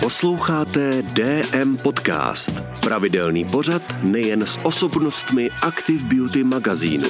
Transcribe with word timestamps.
Posloucháte 0.00 1.02
DM 1.02 1.76
Podcast. 1.76 2.50
Pravidelný 2.80 3.44
pořad 3.44 3.82
nejen 4.02 4.46
s 4.46 4.58
osobnostmi 4.64 5.50
Active 5.62 6.04
Beauty 6.04 6.44
magazínu. 6.44 7.08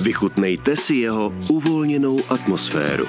Vychutnejte 0.00 0.76
si 0.76 0.94
jeho 0.94 1.32
uvolněnou 1.50 2.20
atmosféru. 2.28 3.06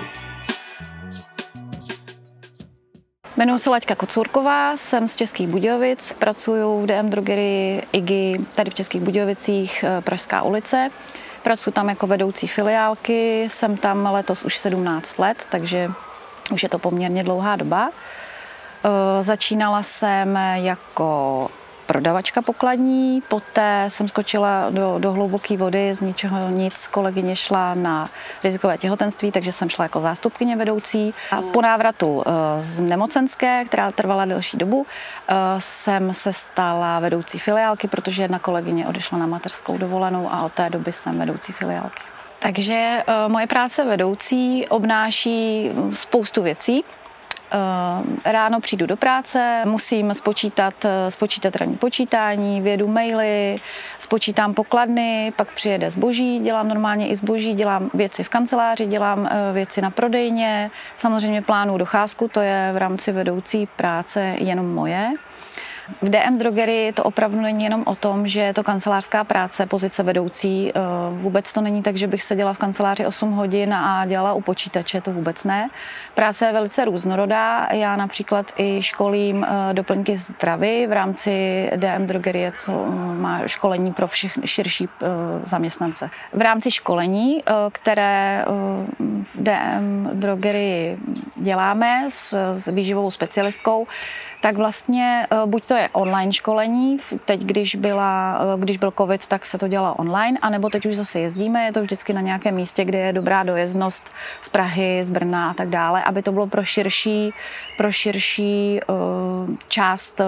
Jmenuji 3.37 3.59
se 3.59 3.69
Laďka 3.69 3.95
Kocurková, 3.95 4.77
jsem 4.77 5.07
z 5.07 5.15
Českých 5.15 5.47
Budějovic, 5.47 6.13
pracuji 6.19 6.83
v 6.83 6.85
DM 6.85 7.09
drogerii 7.09 7.83
IGI 7.91 8.37
tady 8.55 8.71
v 8.71 8.73
Českých 8.73 9.01
Budějovicích, 9.01 9.83
eh, 9.83 10.01
Pražská 10.01 10.41
ulice. 10.41 10.89
Pracuji 11.43 11.71
tam 11.71 11.89
jako 11.89 12.07
vedoucí 12.07 12.47
filiálky, 12.47 13.43
jsem 13.43 13.77
tam 13.77 14.09
letos 14.11 14.43
už 14.43 14.57
17 14.57 15.19
let, 15.19 15.47
takže 15.49 15.89
už 16.51 16.63
je 16.63 16.69
to 16.69 16.79
poměrně 16.79 17.23
dlouhá 17.23 17.55
doba. 17.55 17.91
Eh, 18.85 19.23
začínala 19.23 19.83
jsem 19.83 20.39
jako 20.53 21.49
prodavačka 21.85 22.41
pokladní, 22.41 23.21
poté 23.27 23.85
jsem 23.87 24.07
skočila 24.07 24.69
do, 24.69 24.95
do 24.99 25.11
hluboké 25.11 25.57
vody, 25.57 25.95
z 25.95 26.01
ničeho 26.01 26.49
nic, 26.49 26.87
kolegyně 26.87 27.35
šla 27.35 27.73
na 27.73 28.09
rizikové 28.43 28.77
těhotenství, 28.77 29.31
takže 29.31 29.51
jsem 29.51 29.69
šla 29.69 29.85
jako 29.85 30.01
zástupkyně 30.01 30.55
vedoucí. 30.55 31.13
A 31.31 31.41
po 31.41 31.61
návratu 31.61 32.23
eh, 32.25 32.31
z 32.61 32.79
nemocenské, 32.79 33.65
která 33.65 33.91
trvala 33.91 34.25
delší 34.25 34.57
dobu, 34.57 34.85
eh, 35.27 35.33
jsem 35.57 36.13
se 36.13 36.33
stala 36.33 36.99
vedoucí 36.99 37.39
filiálky, 37.39 37.87
protože 37.87 38.21
jedna 38.23 38.39
kolegyně 38.39 38.87
odešla 38.87 39.17
na 39.17 39.25
mateřskou 39.25 39.77
dovolenou 39.77 40.33
a 40.33 40.43
od 40.43 40.53
té 40.53 40.69
doby 40.69 40.91
jsem 40.91 41.19
vedoucí 41.19 41.53
filiálky. 41.53 42.03
Takže 42.39 43.03
moje 43.27 43.47
práce 43.47 43.85
vedoucí 43.85 44.67
obnáší 44.67 45.71
spoustu 45.93 46.43
věcí. 46.43 46.83
Eh, 47.53 48.31
ráno 48.31 48.59
přijdu 48.59 48.85
do 48.85 48.97
práce, 48.97 49.63
musím 49.65 50.13
spočítat, 50.13 50.85
eh, 50.85 51.11
spočítat 51.11 51.55
ranní 51.55 51.75
počítání, 51.75 52.61
vědu 52.61 52.87
maily, 52.87 53.59
spočítám 53.99 54.53
pokladny, 54.53 55.33
pak 55.35 55.51
přijede 55.51 55.91
zboží, 55.91 56.39
dělám 56.39 56.67
normálně 56.67 57.07
i 57.07 57.15
zboží, 57.15 57.53
dělám 57.53 57.89
věci 57.93 58.23
v 58.23 58.29
kanceláři, 58.29 58.85
dělám 58.85 59.29
eh, 59.31 59.53
věci 59.53 59.81
na 59.81 59.91
prodejně, 59.91 60.71
samozřejmě 60.97 61.41
plánu 61.41 61.77
docházku, 61.77 62.27
to 62.27 62.41
je 62.41 62.71
v 62.73 62.77
rámci 62.77 63.11
vedoucí 63.11 63.67
práce 63.75 64.35
jenom 64.39 64.73
moje. 64.73 65.11
V 66.01 66.09
DM 66.09 66.37
drogerii 66.37 66.93
to 66.93 67.03
opravdu 67.03 67.41
není 67.41 67.63
jenom 67.63 67.83
o 67.85 67.95
tom, 67.95 68.27
že 68.27 68.41
je 68.41 68.53
to 68.53 68.63
kancelářská 68.63 69.23
práce, 69.23 69.65
pozice 69.65 70.03
vedoucí. 70.03 70.71
Eh, 70.75 70.79
vůbec 71.09 71.53
to 71.53 71.61
není 71.61 71.81
tak, 71.81 71.97
že 71.97 72.07
bych 72.07 72.23
seděla 72.23 72.53
v 72.53 72.57
kanceláři 72.57 73.05
8 73.05 73.31
hodin 73.31 73.73
a 73.73 74.05
dělala 74.05 74.33
u 74.33 74.41
počítače, 74.41 75.01
to 75.01 75.11
vůbec 75.11 75.43
ne. 75.43 75.69
Práce 76.13 76.45
je 76.45 76.53
velice 76.53 76.85
různorodá. 76.85 77.67
Já 77.71 77.95
například 77.95 78.51
i 78.57 78.81
školím 78.81 79.43
eh, 79.43 79.73
doplňky 79.73 80.17
zdravy 80.17 80.87
v 80.87 80.91
rámci 80.91 81.69
DM 81.75 82.07
drogerie, 82.07 82.51
co 82.57 82.71
mm, 82.71 83.21
má 83.21 83.47
školení 83.47 83.93
pro 83.93 84.07
všechny 84.07 84.47
širší 84.47 84.89
eh, 85.01 85.07
zaměstnance. 85.43 86.09
V 86.33 86.41
rámci 86.41 86.71
školení, 86.71 87.43
které 87.71 88.45
v 89.35 89.43
DM 89.43 90.09
drogerii 90.13 90.97
děláme 91.35 92.05
s, 92.09 92.53
s 92.53 92.67
výživovou 92.67 93.11
specialistkou, 93.11 93.87
tak 94.43 94.57
vlastně 94.57 95.27
buď 95.45 95.65
to 95.65 95.73
je 95.73 95.89
online 95.93 96.33
školení. 96.33 96.97
Teď, 97.25 97.41
když, 97.41 97.75
byla, 97.75 98.39
když 98.57 98.77
byl 98.77 98.93
covid, 98.97 99.27
tak 99.27 99.45
se 99.45 99.57
to 99.57 99.67
dělalo 99.67 99.95
online, 99.95 100.39
anebo 100.41 100.69
teď 100.69 100.85
už 100.85 100.95
zase 100.95 101.19
jezdíme, 101.19 101.65
je 101.65 101.73
to 101.73 101.81
vždycky 101.81 102.13
na 102.13 102.21
nějakém 102.21 102.55
místě, 102.55 102.85
kde 102.85 102.97
je 102.97 103.13
dobrá 103.13 103.43
dojezdnost 103.43 104.09
z 104.41 104.49
Prahy, 104.49 104.99
z 105.05 105.09
Brna 105.09 105.51
a 105.51 105.53
tak 105.53 105.69
dále, 105.69 106.03
aby 106.03 106.23
to 106.23 106.31
bylo 106.31 106.47
pro 106.47 106.63
širší, 106.63 107.33
pro 107.77 107.91
širší 107.91 108.79
uh, 108.87 109.55
část 109.67 110.21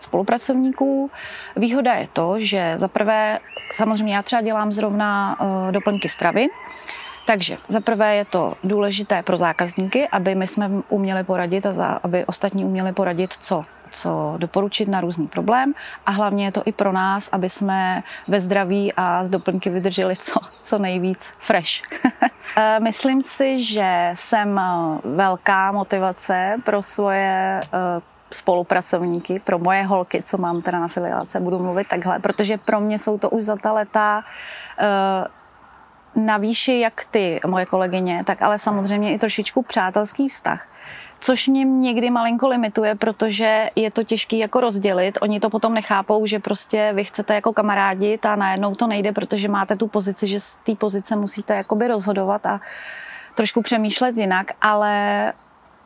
spolupracovníků. 0.00 1.10
Výhoda 1.56 1.94
je 1.94 2.08
to, 2.12 2.34
že 2.38 2.72
za 2.78 2.88
prvé, 2.88 3.38
samozřejmě 3.72 4.16
já 4.16 4.22
třeba 4.22 4.42
dělám 4.42 4.72
zrovna 4.72 5.36
doplňky 5.70 6.08
stravy, 6.08 6.46
takže 7.26 7.58
za 7.68 7.80
prvé 7.80 8.16
je 8.16 8.24
to 8.24 8.54
důležité 8.64 9.22
pro 9.22 9.36
zákazníky, 9.36 10.08
aby 10.08 10.34
my 10.34 10.46
jsme 10.46 10.70
uměli 10.88 11.24
poradit 11.24 11.66
a 11.66 11.72
za, 11.72 11.86
aby 11.86 12.24
ostatní 12.24 12.64
uměli 12.64 12.92
poradit, 12.92 13.32
co 13.32 13.64
co 13.90 14.34
doporučit 14.38 14.88
na 14.88 15.00
různý 15.00 15.26
problém 15.26 15.74
a 16.06 16.10
hlavně 16.10 16.44
je 16.44 16.52
to 16.52 16.62
i 16.64 16.72
pro 16.72 16.92
nás, 16.92 17.28
aby 17.32 17.48
jsme 17.48 18.02
ve 18.28 18.40
zdraví 18.40 18.92
a 18.96 19.24
z 19.24 19.30
doplňky 19.30 19.70
vydrželi 19.70 20.16
co, 20.16 20.40
co 20.62 20.78
nejvíc 20.78 21.32
fresh. 21.38 21.70
Eh, 22.58 22.80
myslím 22.80 23.22
si, 23.22 23.62
že 23.64 24.10
jsem 24.14 24.58
eh, 24.58 24.62
velká 25.04 25.72
motivace 25.72 26.56
pro 26.64 26.82
svoje 26.82 27.60
eh, 27.60 28.00
spolupracovníky, 28.30 29.42
pro 29.44 29.58
moje 29.58 29.82
holky, 29.82 30.22
co 30.22 30.38
mám 30.38 30.62
teda 30.62 30.78
na 30.78 30.88
filiálce, 30.88 31.40
budu 31.40 31.58
mluvit 31.58 31.88
takhle, 31.88 32.18
protože 32.18 32.58
pro 32.58 32.80
mě 32.80 32.98
jsou 32.98 33.18
to 33.18 33.30
už 33.30 33.42
za 33.42 33.56
ta 33.56 33.72
leta 33.72 34.24
na 36.16 36.36
výši 36.36 36.80
jak 36.80 37.04
ty, 37.10 37.40
moje 37.46 37.66
kolegyně, 37.66 38.22
tak 38.24 38.42
ale 38.42 38.58
samozřejmě 38.58 39.14
i 39.14 39.18
trošičku 39.18 39.62
přátelský 39.62 40.28
vztah. 40.28 40.68
Což 41.20 41.48
mě 41.48 41.64
někdy 41.64 42.10
malinko 42.10 42.48
limituje, 42.48 42.94
protože 42.94 43.70
je 43.76 43.90
to 43.90 44.04
těžké 44.04 44.36
jako 44.36 44.60
rozdělit. 44.60 45.18
Oni 45.20 45.40
to 45.40 45.50
potom 45.50 45.74
nechápou, 45.74 46.26
že 46.26 46.38
prostě 46.38 46.92
vy 46.94 47.04
chcete 47.04 47.34
jako 47.34 47.52
kamarádit 47.52 48.26
a 48.26 48.36
najednou 48.36 48.74
to 48.74 48.86
nejde, 48.86 49.12
protože 49.12 49.48
máte 49.48 49.76
tu 49.76 49.86
pozici, 49.86 50.26
že 50.26 50.40
z 50.40 50.56
té 50.56 50.74
pozice 50.74 51.16
musíte 51.16 51.54
jakoby 51.56 51.88
rozhodovat 51.88 52.46
a 52.46 52.60
trošku 53.34 53.62
přemýšlet 53.62 54.16
jinak, 54.16 54.52
ale 54.62 55.32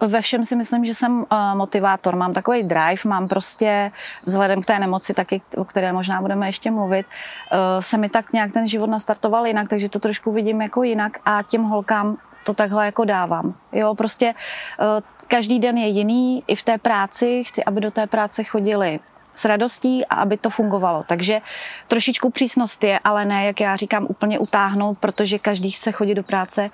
ve 0.00 0.20
všem 0.20 0.44
si 0.44 0.56
myslím, 0.56 0.84
že 0.84 0.94
jsem 0.94 1.12
uh, 1.18 1.26
motivátor, 1.54 2.16
mám 2.16 2.32
takový 2.32 2.62
drive, 2.62 3.02
mám 3.06 3.28
prostě 3.28 3.92
vzhledem 4.24 4.62
k 4.62 4.66
té 4.66 4.78
nemoci, 4.78 5.14
taky, 5.14 5.42
o 5.56 5.64
které 5.64 5.92
možná 5.92 6.20
budeme 6.20 6.48
ještě 6.48 6.70
mluvit, 6.70 7.06
uh, 7.06 7.58
se 7.80 7.98
mi 7.98 8.08
tak 8.08 8.32
nějak 8.32 8.52
ten 8.52 8.68
život 8.68 8.90
nastartoval 8.90 9.46
jinak, 9.46 9.68
takže 9.68 9.88
to 9.88 9.98
trošku 9.98 10.32
vidím 10.32 10.62
jako 10.62 10.82
jinak 10.82 11.18
a 11.24 11.42
těm 11.42 11.62
holkám 11.62 12.16
to 12.44 12.54
takhle 12.54 12.86
jako 12.86 13.04
dávám. 13.04 13.54
Jo, 13.72 13.94
prostě 13.94 14.34
uh, 14.80 14.86
každý 15.28 15.58
den 15.58 15.76
je 15.76 15.86
jiný, 15.86 16.44
i 16.46 16.56
v 16.56 16.62
té 16.62 16.78
práci 16.78 17.44
chci, 17.44 17.64
aby 17.64 17.80
do 17.80 17.90
té 17.90 18.06
práce 18.06 18.44
chodili 18.44 19.00
s 19.34 19.44
radostí 19.44 20.06
a 20.06 20.14
aby 20.14 20.36
to 20.36 20.50
fungovalo. 20.50 21.04
Takže 21.06 21.40
trošičku 21.88 22.30
přísnost 22.30 22.84
je, 22.84 22.98
ale 23.04 23.24
ne, 23.24 23.46
jak 23.46 23.60
já 23.60 23.76
říkám, 23.76 24.06
úplně 24.08 24.38
utáhnout, 24.38 24.98
protože 24.98 25.38
každý 25.38 25.70
chce 25.70 25.92
chodit 25.92 26.14
do 26.14 26.22
práce 26.22 26.70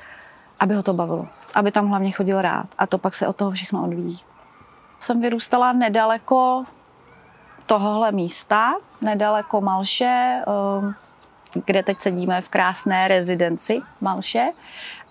aby 0.61 0.75
ho 0.75 0.83
to 0.83 0.93
bavilo. 0.93 1.25
Aby 1.55 1.73
tam 1.73 1.89
hlavně 1.89 2.11
chodil 2.11 2.43
rád. 2.43 2.67
A 2.79 2.87
to 2.87 2.99
pak 2.99 3.15
se 3.15 3.29
od 3.29 3.37
toho 3.37 3.51
všechno 3.51 3.85
odvíjí. 3.85 4.19
Jsem 4.99 5.21
vyrůstala 5.21 5.73
nedaleko 5.73 6.65
tohohle 7.67 8.13
místa, 8.13 8.75
nedaleko 9.01 9.61
Malše, 9.61 10.43
eh, 10.43 10.95
kde 11.67 11.83
teď 11.83 12.01
sedíme 12.01 12.41
v 12.41 12.49
krásné 12.49 13.09
rezidenci 13.09 13.83
Malše. 14.01 14.49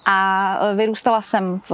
A 0.06 0.60
vyrůstala 0.76 1.22
jsem 1.22 1.62
v, 1.70 1.72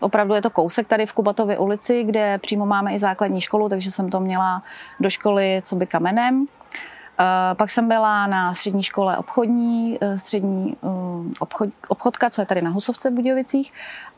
opravdu 0.00 0.34
je 0.34 0.42
to 0.42 0.50
kousek 0.50 0.88
tady 0.88 1.06
v 1.06 1.12
Kubatově 1.12 1.58
ulici, 1.58 2.04
kde 2.04 2.38
přímo 2.38 2.66
máme 2.66 2.94
i 2.94 2.98
základní 2.98 3.40
školu, 3.40 3.68
takže 3.68 3.90
jsem 3.90 4.10
to 4.10 4.20
měla 4.20 4.62
do 5.00 5.10
školy 5.10 5.60
co 5.64 5.76
by 5.76 5.86
kamenem. 5.86 6.46
Eh, 7.20 7.54
pak 7.54 7.70
jsem 7.70 7.88
byla 7.88 8.26
na 8.26 8.54
střední 8.54 8.82
škole 8.82 9.18
obchodní, 9.18 9.98
eh, 10.00 10.18
střední 10.18 10.76
eh, 10.82 10.88
obchod, 11.38 11.68
obchodka, 11.88 12.30
co 12.30 12.42
je 12.42 12.46
tady 12.46 12.62
na 12.62 12.70
Husovce 12.70 13.10
v 13.10 13.14
Budějovicích. 13.14 13.72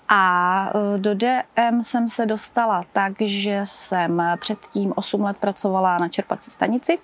A 0.08 0.72
do 0.96 1.14
DM 1.14 1.82
jsem 1.82 2.08
se 2.08 2.26
dostala 2.26 2.84
tak, 2.92 3.12
že 3.20 3.60
jsem 3.64 4.22
předtím 4.40 4.92
8 4.96 5.22
let 5.22 5.38
pracovala 5.38 5.98
na 5.98 6.08
čerpací 6.08 6.50
stanici. 6.50 6.98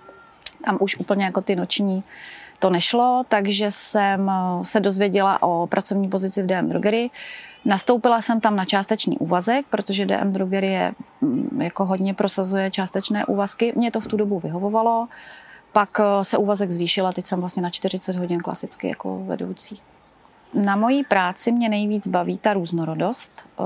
Tam 0.65 0.77
už 0.81 0.97
úplně 0.97 1.25
jako 1.25 1.41
ty 1.41 1.55
noční 1.55 2.03
to 2.59 2.69
nešlo, 2.69 3.25
takže 3.29 3.71
jsem 3.71 4.31
se 4.61 4.79
dozvěděla 4.79 5.43
o 5.43 5.67
pracovní 5.67 6.09
pozici 6.09 6.43
v 6.43 6.45
DM 6.45 6.69
Drogery. 6.69 7.09
Nastoupila 7.65 8.21
jsem 8.21 8.41
tam 8.41 8.55
na 8.55 8.65
částečný 8.65 9.17
úvazek, 9.17 9.65
protože 9.69 10.05
DM 10.05 10.33
Drogerie 10.33 10.93
mm, 11.21 11.61
jako 11.61 11.85
hodně 11.85 12.13
prosazuje 12.13 12.71
částečné 12.71 13.25
úvazky. 13.25 13.73
Mě 13.75 13.91
to 13.91 13.99
v 13.99 14.07
tu 14.07 14.17
dobu 14.17 14.37
vyhovovalo. 14.43 15.07
Pak 15.73 15.99
eh, 15.99 16.23
se 16.23 16.37
úvazek 16.37 16.71
zvýšila, 16.71 17.11
teď 17.11 17.25
jsem 17.25 17.39
vlastně 17.39 17.63
na 17.63 17.69
40 17.69 18.15
hodin 18.15 18.39
klasicky 18.39 18.87
jako 18.87 19.23
vedoucí. 19.25 19.81
Na 20.53 20.75
mojí 20.75 21.03
práci 21.03 21.51
mě 21.51 21.69
nejvíc 21.69 22.07
baví 22.07 22.37
ta 22.37 22.53
různorodost. 22.53 23.31
Eh, 23.59 23.63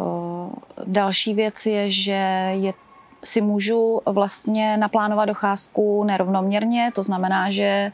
další 0.85 1.33
věc 1.33 1.65
je, 1.65 1.89
že 1.89 2.51
je, 2.53 2.73
si 3.23 3.41
můžu 3.41 4.01
vlastně 4.05 4.77
naplánovat 4.77 5.27
docházku 5.27 6.03
nerovnoměrně, 6.03 6.91
to 6.95 7.03
znamená, 7.03 7.51
že 7.51 7.91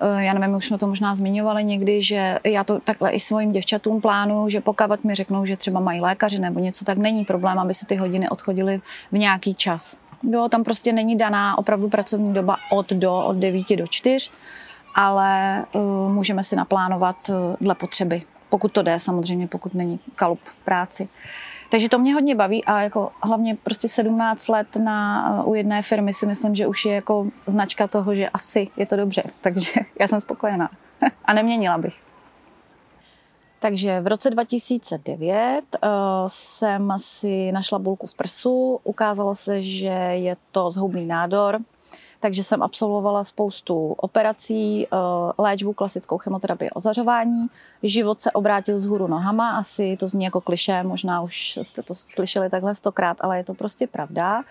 eh, 0.00 0.24
já 0.24 0.32
nevím, 0.32 0.56
už 0.56 0.66
jsme 0.66 0.78
to 0.78 0.86
možná 0.86 1.14
zmiňovali 1.14 1.64
někdy, 1.64 2.02
že 2.02 2.38
já 2.44 2.64
to 2.64 2.80
takhle 2.80 3.10
i 3.10 3.20
svým 3.20 3.52
děvčatům 3.52 4.00
plánuju, 4.00 4.48
že 4.48 4.60
pokud 4.60 5.04
mi 5.04 5.14
řeknou, 5.14 5.46
že 5.46 5.56
třeba 5.56 5.80
mají 5.80 6.00
lékaři 6.00 6.38
nebo 6.38 6.60
něco, 6.60 6.84
tak 6.84 6.98
není 6.98 7.24
problém, 7.24 7.58
aby 7.58 7.74
si 7.74 7.86
ty 7.86 7.96
hodiny 7.96 8.28
odchodily 8.28 8.80
v 9.12 9.18
nějaký 9.18 9.54
čas. 9.54 10.01
Jo, 10.22 10.48
tam 10.48 10.64
prostě 10.64 10.92
není 10.92 11.16
daná 11.16 11.58
opravdu 11.58 11.88
pracovní 11.88 12.34
doba 12.34 12.56
od 12.70 12.92
do, 12.92 13.16
od 13.16 13.36
9 13.36 13.76
do 13.76 13.86
4, 13.86 14.30
ale 14.94 15.64
uh, 15.72 16.12
můžeme 16.12 16.42
si 16.42 16.56
naplánovat 16.56 17.28
uh, 17.28 17.36
dle 17.60 17.74
potřeby. 17.74 18.22
Pokud 18.48 18.72
to 18.72 18.82
jde, 18.82 18.98
samozřejmě, 18.98 19.46
pokud 19.46 19.74
není 19.74 20.00
kalup 20.16 20.40
práci. 20.64 21.08
Takže 21.70 21.88
to 21.88 21.98
mě 21.98 22.14
hodně 22.14 22.34
baví 22.34 22.64
a 22.64 22.80
jako 22.80 23.12
hlavně 23.22 23.54
prostě 23.54 23.88
17 23.88 24.48
let 24.48 24.76
na, 24.76 25.30
uh, 25.30 25.50
u 25.50 25.54
jedné 25.54 25.82
firmy 25.82 26.12
si 26.12 26.26
myslím, 26.26 26.54
že 26.54 26.66
už 26.66 26.84
je 26.84 26.94
jako 26.94 27.26
značka 27.46 27.86
toho, 27.86 28.14
že 28.14 28.28
asi 28.28 28.68
je 28.76 28.86
to 28.86 28.96
dobře. 28.96 29.22
Takže 29.40 29.72
já 30.00 30.08
jsem 30.08 30.20
spokojená 30.20 30.70
a 31.24 31.32
neměnila 31.32 31.78
bych. 31.78 32.11
Takže 33.62 34.00
v 34.00 34.06
roce 34.06 34.30
2009 34.30 35.62
uh, 35.62 35.88
jsem 36.26 36.92
si 36.96 37.52
našla 37.52 37.78
bulku 37.78 38.06
v 38.06 38.14
prsu. 38.14 38.80
Ukázalo 38.84 39.34
se, 39.34 39.62
že 39.62 39.86
je 40.12 40.36
to 40.52 40.70
zhoubný 40.70 41.06
nádor, 41.06 41.58
takže 42.20 42.42
jsem 42.42 42.62
absolvovala 42.62 43.24
spoustu 43.24 43.92
operací, 43.92 44.86
uh, 44.86 44.98
léčbu, 45.38 45.72
klasickou 45.72 46.18
chemoterapii, 46.18 46.70
ozařování. 46.70 47.46
Život 47.82 48.20
se 48.20 48.30
obrátil 48.30 48.78
z 48.78 48.84
hůru 48.84 49.06
nohama, 49.06 49.50
asi 49.50 49.96
to 49.96 50.06
zní 50.06 50.24
jako 50.24 50.40
kliše, 50.40 50.82
možná 50.82 51.20
už 51.20 51.58
jste 51.62 51.82
to 51.82 51.94
slyšeli 51.94 52.50
takhle 52.50 52.74
stokrát, 52.74 53.16
ale 53.20 53.36
je 53.36 53.44
to 53.44 53.54
prostě 53.54 53.86
pravda. 53.86 54.42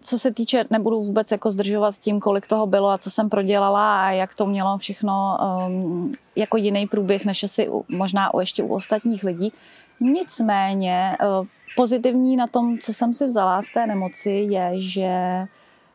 Co 0.00 0.18
se 0.18 0.30
týče, 0.30 0.64
nebudu 0.70 1.00
vůbec 1.00 1.30
jako 1.30 1.50
zdržovat 1.50 1.96
tím, 1.96 2.20
kolik 2.20 2.46
toho 2.46 2.66
bylo 2.66 2.90
a 2.90 2.98
co 2.98 3.10
jsem 3.10 3.28
prodělala 3.28 4.06
a 4.06 4.10
jak 4.10 4.34
to 4.34 4.46
mělo 4.46 4.78
všechno 4.78 5.38
um, 5.66 6.10
jako 6.36 6.56
jiný 6.56 6.86
průběh, 6.86 7.24
než 7.24 7.44
asi 7.44 7.68
u, 7.68 7.84
možná 7.88 8.34
u 8.34 8.40
ještě 8.40 8.62
u 8.62 8.74
ostatních 8.74 9.24
lidí. 9.24 9.52
Nicméně 10.00 11.16
uh, 11.40 11.46
pozitivní 11.76 12.36
na 12.36 12.46
tom, 12.46 12.78
co 12.78 12.92
jsem 12.92 13.14
si 13.14 13.26
vzala 13.26 13.62
z 13.62 13.72
té 13.72 13.86
nemoci, 13.86 14.30
je, 14.30 14.70
že 14.74 15.44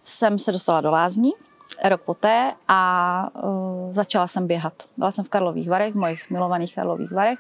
jsem 0.04 0.40
se 0.40 0.52
dostala 0.52 0.82
do 0.82 0.92
lázní 0.92 1.32
rok 1.84 2.02
poté 2.02 2.54
a 2.68 3.30
uh, 3.44 3.94
začala 3.94 4.28
jsem 4.28 4.48
běhat. 4.48 4.74
Byla 4.98 5.12
jsem 5.12 5.26
v 5.26 5.30
Karlových 5.30 5.70
Varech, 5.70 5.96
mojich 5.96 6.30
milovaných 6.30 6.76
Karlových 6.76 7.12
Varech, 7.12 7.40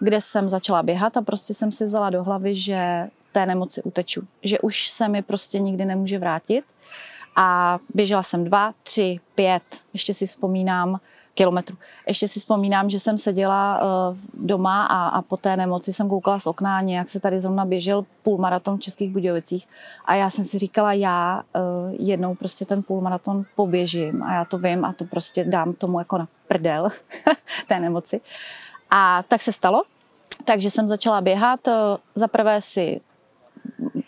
kde 0.00 0.20
jsem 0.20 0.48
začala 0.48 0.82
běhat 0.82 1.16
a 1.16 1.22
prostě 1.22 1.54
jsem 1.54 1.72
si 1.72 1.84
vzala 1.84 2.10
do 2.10 2.24
hlavy, 2.24 2.54
že 2.54 3.08
té 3.32 3.46
nemoci 3.46 3.82
uteču. 3.82 4.26
Že 4.42 4.60
už 4.60 4.88
se 4.88 5.08
mi 5.08 5.22
prostě 5.22 5.58
nikdy 5.58 5.84
nemůže 5.84 6.18
vrátit. 6.18 6.64
A 7.36 7.78
běžela 7.94 8.22
jsem 8.22 8.44
dva, 8.44 8.74
tři, 8.82 9.20
pět, 9.34 9.62
ještě 9.92 10.14
si 10.14 10.26
vzpomínám, 10.26 11.00
kilometrů. 11.34 11.76
Ještě 12.08 12.28
si 12.28 12.40
vzpomínám, 12.40 12.90
že 12.90 12.98
jsem 12.98 13.18
seděla 13.18 13.80
uh, 13.82 14.16
doma 14.34 14.86
a, 14.86 15.08
a 15.08 15.22
po 15.22 15.36
té 15.36 15.56
nemoci 15.56 15.92
jsem 15.92 16.08
koukala 16.08 16.38
z 16.38 16.46
okna, 16.46 16.80
nějak 16.80 17.08
se 17.08 17.20
tady 17.20 17.40
zrovna 17.40 17.64
běžel 17.64 18.04
půlmaraton 18.22 18.76
v 18.76 18.80
Českých 18.80 19.10
Budějovicích 19.10 19.68
a 20.04 20.14
já 20.14 20.30
jsem 20.30 20.44
si 20.44 20.58
říkala, 20.58 20.92
já 20.92 21.42
uh, 21.54 21.62
jednou 21.98 22.34
prostě 22.34 22.64
ten 22.64 22.82
půlmaraton 22.82 23.44
poběžím 23.56 24.22
a 24.22 24.34
já 24.34 24.44
to 24.44 24.58
vím 24.58 24.84
a 24.84 24.92
to 24.92 25.04
prostě 25.04 25.44
dám 25.44 25.72
tomu 25.72 25.98
jako 25.98 26.18
na 26.18 26.28
prdel 26.48 26.88
té 27.68 27.80
nemoci. 27.80 28.20
A 28.90 29.22
tak 29.28 29.42
se 29.42 29.52
stalo, 29.52 29.82
takže 30.44 30.70
jsem 30.70 30.88
začala 30.88 31.20
běhat. 31.20 31.66
Uh, 31.66 31.74
Za 32.14 32.28
prvé 32.28 32.60
si 32.60 33.00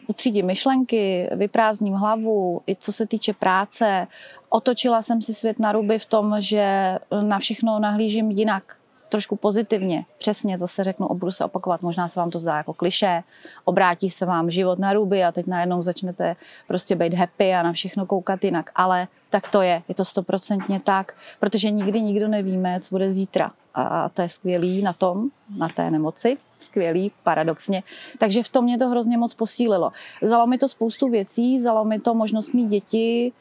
utřídím 0.06 0.47
myšlenky, 0.47 1.31
vyprázdním 1.33 1.95
hlavu, 1.95 2.61
i 2.67 2.77
co 2.77 2.93
se 2.93 3.06
týče 3.06 3.33
práce. 3.33 4.06
Otočila 4.49 5.03
jsem 5.03 5.23
si 5.23 5.35
svět 5.35 5.59
na 5.59 5.73
ruby 5.73 5.99
v 5.99 6.06
tom, 6.06 6.37
že 6.39 6.99
na 7.23 7.39
všechno 7.39 7.79
nahlížím 7.79 8.31
jinak, 8.31 8.77
trošku 9.09 9.37
pozitivně. 9.37 10.05
Přesně 10.19 10.59
zase 10.59 10.85
řeknu, 10.85 11.09
budu 11.09 11.31
se 11.31 11.45
opakovat, 11.45 11.83
možná 11.83 12.09
se 12.09 12.21
vám 12.21 12.31
to 12.31 12.39
zdá 12.39 12.56
jako 12.56 12.75
kliše, 12.75 13.23
obrátí 13.65 14.11
se 14.11 14.27
vám 14.27 14.51
život 14.51 14.79
na 14.79 14.93
ruby 14.93 15.25
a 15.25 15.33
teď 15.33 15.47
najednou 15.47 15.83
začnete 15.83 16.37
prostě 16.69 16.97
být 16.97 17.15
happy 17.15 17.55
a 17.55 17.62
na 17.62 17.73
všechno 17.73 18.06
koukat 18.06 18.45
jinak. 18.45 18.71
Ale 18.75 19.09
tak 19.31 19.49
to 19.49 19.62
je, 19.62 19.83
je 19.89 19.95
to 19.95 20.05
stoprocentně 20.05 20.81
tak, 20.81 21.15
protože 21.41 21.71
nikdy 21.71 22.01
nikdo 22.01 22.29
nevíme, 22.29 22.81
co 22.81 22.89
bude 22.91 23.12
zítra. 23.12 23.53
A 23.75 24.09
to 24.09 24.23
je 24.23 24.29
skvělý 24.29 24.83
na 24.83 24.93
tom, 24.93 25.29
na 25.56 25.69
té 25.69 25.91
nemoci, 25.91 26.37
skvělý, 26.65 27.13
paradoxně. 27.23 27.83
Takže 28.19 28.43
v 28.43 28.49
tom 28.49 28.65
mě 28.65 28.79
to 28.79 28.89
hrozně 28.89 29.19
moc 29.19 29.35
posílilo. 29.35 29.91
Vzalo 30.23 30.47
mi 30.47 30.59
to 30.59 30.69
spoustu 30.69 31.09
věcí, 31.09 31.59
vzalo 31.59 31.85
mi 31.85 31.99
to 32.01 32.15
možnost 32.15 32.55
mít 32.55 32.69
děti, 32.69 33.33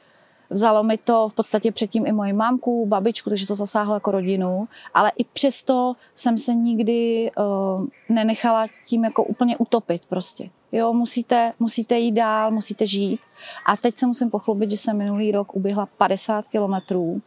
Vzalo 0.49 0.83
mi 0.83 0.97
to 0.97 1.29
v 1.29 1.33
podstatě 1.33 1.71
předtím 1.71 2.07
i 2.07 2.11
moji 2.11 2.33
mámku, 2.33 2.85
babičku, 2.85 3.29
takže 3.29 3.47
to 3.47 3.55
zasáhlo 3.55 3.93
jako 3.93 4.11
rodinu, 4.11 4.67
ale 4.93 5.11
i 5.17 5.23
přesto 5.23 5.93
jsem 6.15 6.37
se 6.37 6.53
nikdy 6.53 7.31
uh, 7.37 7.85
nenechala 8.09 8.67
tím 8.87 9.03
jako 9.03 9.23
úplně 9.23 9.57
utopit 9.57 10.01
prostě. 10.09 10.49
Jo, 10.71 10.93
musíte, 10.93 11.53
musíte 11.59 11.99
jít 11.99 12.11
dál, 12.11 12.51
musíte 12.51 12.87
žít. 12.87 13.19
A 13.65 13.77
teď 13.77 13.97
se 13.97 14.07
musím 14.07 14.29
pochlubit, 14.29 14.69
že 14.69 14.77
jsem 14.77 14.97
minulý 14.97 15.31
rok 15.31 15.55
uběhla 15.55 15.85
50 15.97 16.47
kilometrů 16.47 17.21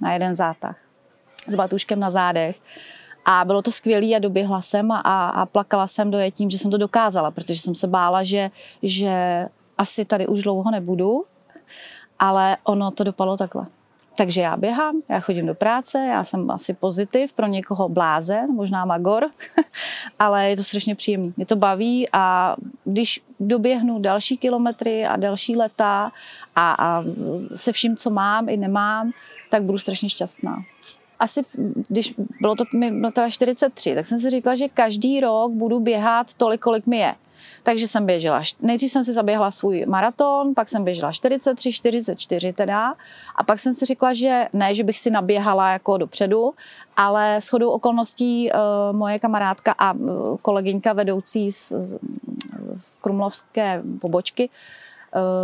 na 0.00 0.12
jeden 0.12 0.34
zátah 0.34 0.76
s 1.46 1.54
batuškem 1.54 2.00
na 2.00 2.10
zádech. 2.10 2.60
A 3.24 3.44
bylo 3.44 3.62
to 3.62 3.72
skvělé 3.72 4.16
a 4.16 4.18
doběhla 4.18 4.60
jsem 4.60 4.92
a, 4.92 4.98
a 5.28 5.46
plakala 5.46 5.86
jsem 5.86 6.10
dojetím, 6.10 6.50
že 6.50 6.58
jsem 6.58 6.70
to 6.70 6.78
dokázala, 6.78 7.30
protože 7.30 7.60
jsem 7.60 7.74
se 7.74 7.86
bála, 7.86 8.22
že, 8.22 8.50
že 8.82 9.46
asi 9.78 10.04
tady 10.04 10.26
už 10.26 10.42
dlouho 10.42 10.70
nebudu, 10.70 11.24
ale 12.18 12.56
ono 12.64 12.90
to 12.90 13.04
dopadlo 13.04 13.36
takhle. 13.36 13.66
Takže 14.16 14.40
já 14.40 14.56
běhám, 14.56 15.02
já 15.08 15.20
chodím 15.20 15.46
do 15.46 15.54
práce, 15.54 15.98
já 15.98 16.24
jsem 16.24 16.50
asi 16.50 16.74
pozitiv, 16.74 17.32
pro 17.32 17.46
někoho 17.46 17.88
blázen, 17.88 18.54
možná 18.54 18.84
magor, 18.84 19.30
ale 20.18 20.50
je 20.50 20.56
to 20.56 20.64
strašně 20.64 20.94
příjemný. 20.94 21.34
Mě 21.36 21.46
to 21.46 21.56
baví 21.56 22.08
a 22.12 22.56
když 22.84 23.20
doběhnu 23.40 23.98
další 23.98 24.36
kilometry 24.36 25.06
a 25.06 25.16
další 25.16 25.56
leta 25.56 26.12
a, 26.56 26.72
a 26.72 27.04
se 27.54 27.72
vším, 27.72 27.96
co 27.96 28.10
mám 28.10 28.48
i 28.48 28.56
nemám, 28.56 29.10
tak 29.50 29.62
budu 29.62 29.78
strašně 29.78 30.08
šťastná 30.08 30.64
asi, 31.20 31.42
když 31.88 32.14
bylo 32.40 32.54
to 32.54 32.64
mi 32.74 32.90
bylo 32.90 33.10
teda 33.10 33.30
43, 33.30 33.94
tak 33.94 34.06
jsem 34.06 34.18
si 34.18 34.30
říkala, 34.30 34.54
že 34.54 34.68
každý 34.68 35.20
rok 35.20 35.52
budu 35.52 35.80
běhat 35.80 36.34
tolik, 36.34 36.60
kolik 36.60 36.86
mi 36.86 36.98
je. 36.98 37.14
Takže 37.62 37.88
jsem 37.88 38.06
běžela, 38.06 38.42
nejdřív 38.60 38.90
jsem 38.90 39.04
si 39.04 39.12
zaběhla 39.12 39.50
svůj 39.50 39.84
maraton, 39.88 40.54
pak 40.54 40.68
jsem 40.68 40.84
běžela 40.84 41.12
43, 41.12 41.72
44 41.72 42.52
teda 42.52 42.94
a 43.36 43.44
pak 43.44 43.58
jsem 43.58 43.74
si 43.74 43.84
řekla, 43.84 44.12
že 44.12 44.46
ne, 44.52 44.74
že 44.74 44.84
bych 44.84 44.98
si 44.98 45.10
naběhala 45.10 45.72
jako 45.72 45.96
dopředu, 45.96 46.54
ale 46.96 47.36
s 47.36 47.48
chodou 47.48 47.70
okolností 47.70 48.50
uh, 48.52 48.96
moje 48.96 49.18
kamarádka 49.18 49.74
a 49.78 49.92
uh, 49.92 50.36
kolegyňka 50.42 50.92
vedoucí 50.92 51.50
z, 51.50 51.72
z, 51.76 51.98
z 52.74 52.94
Krumlovské 52.94 53.82
pobočky 54.00 54.50
Eh, 54.50 54.89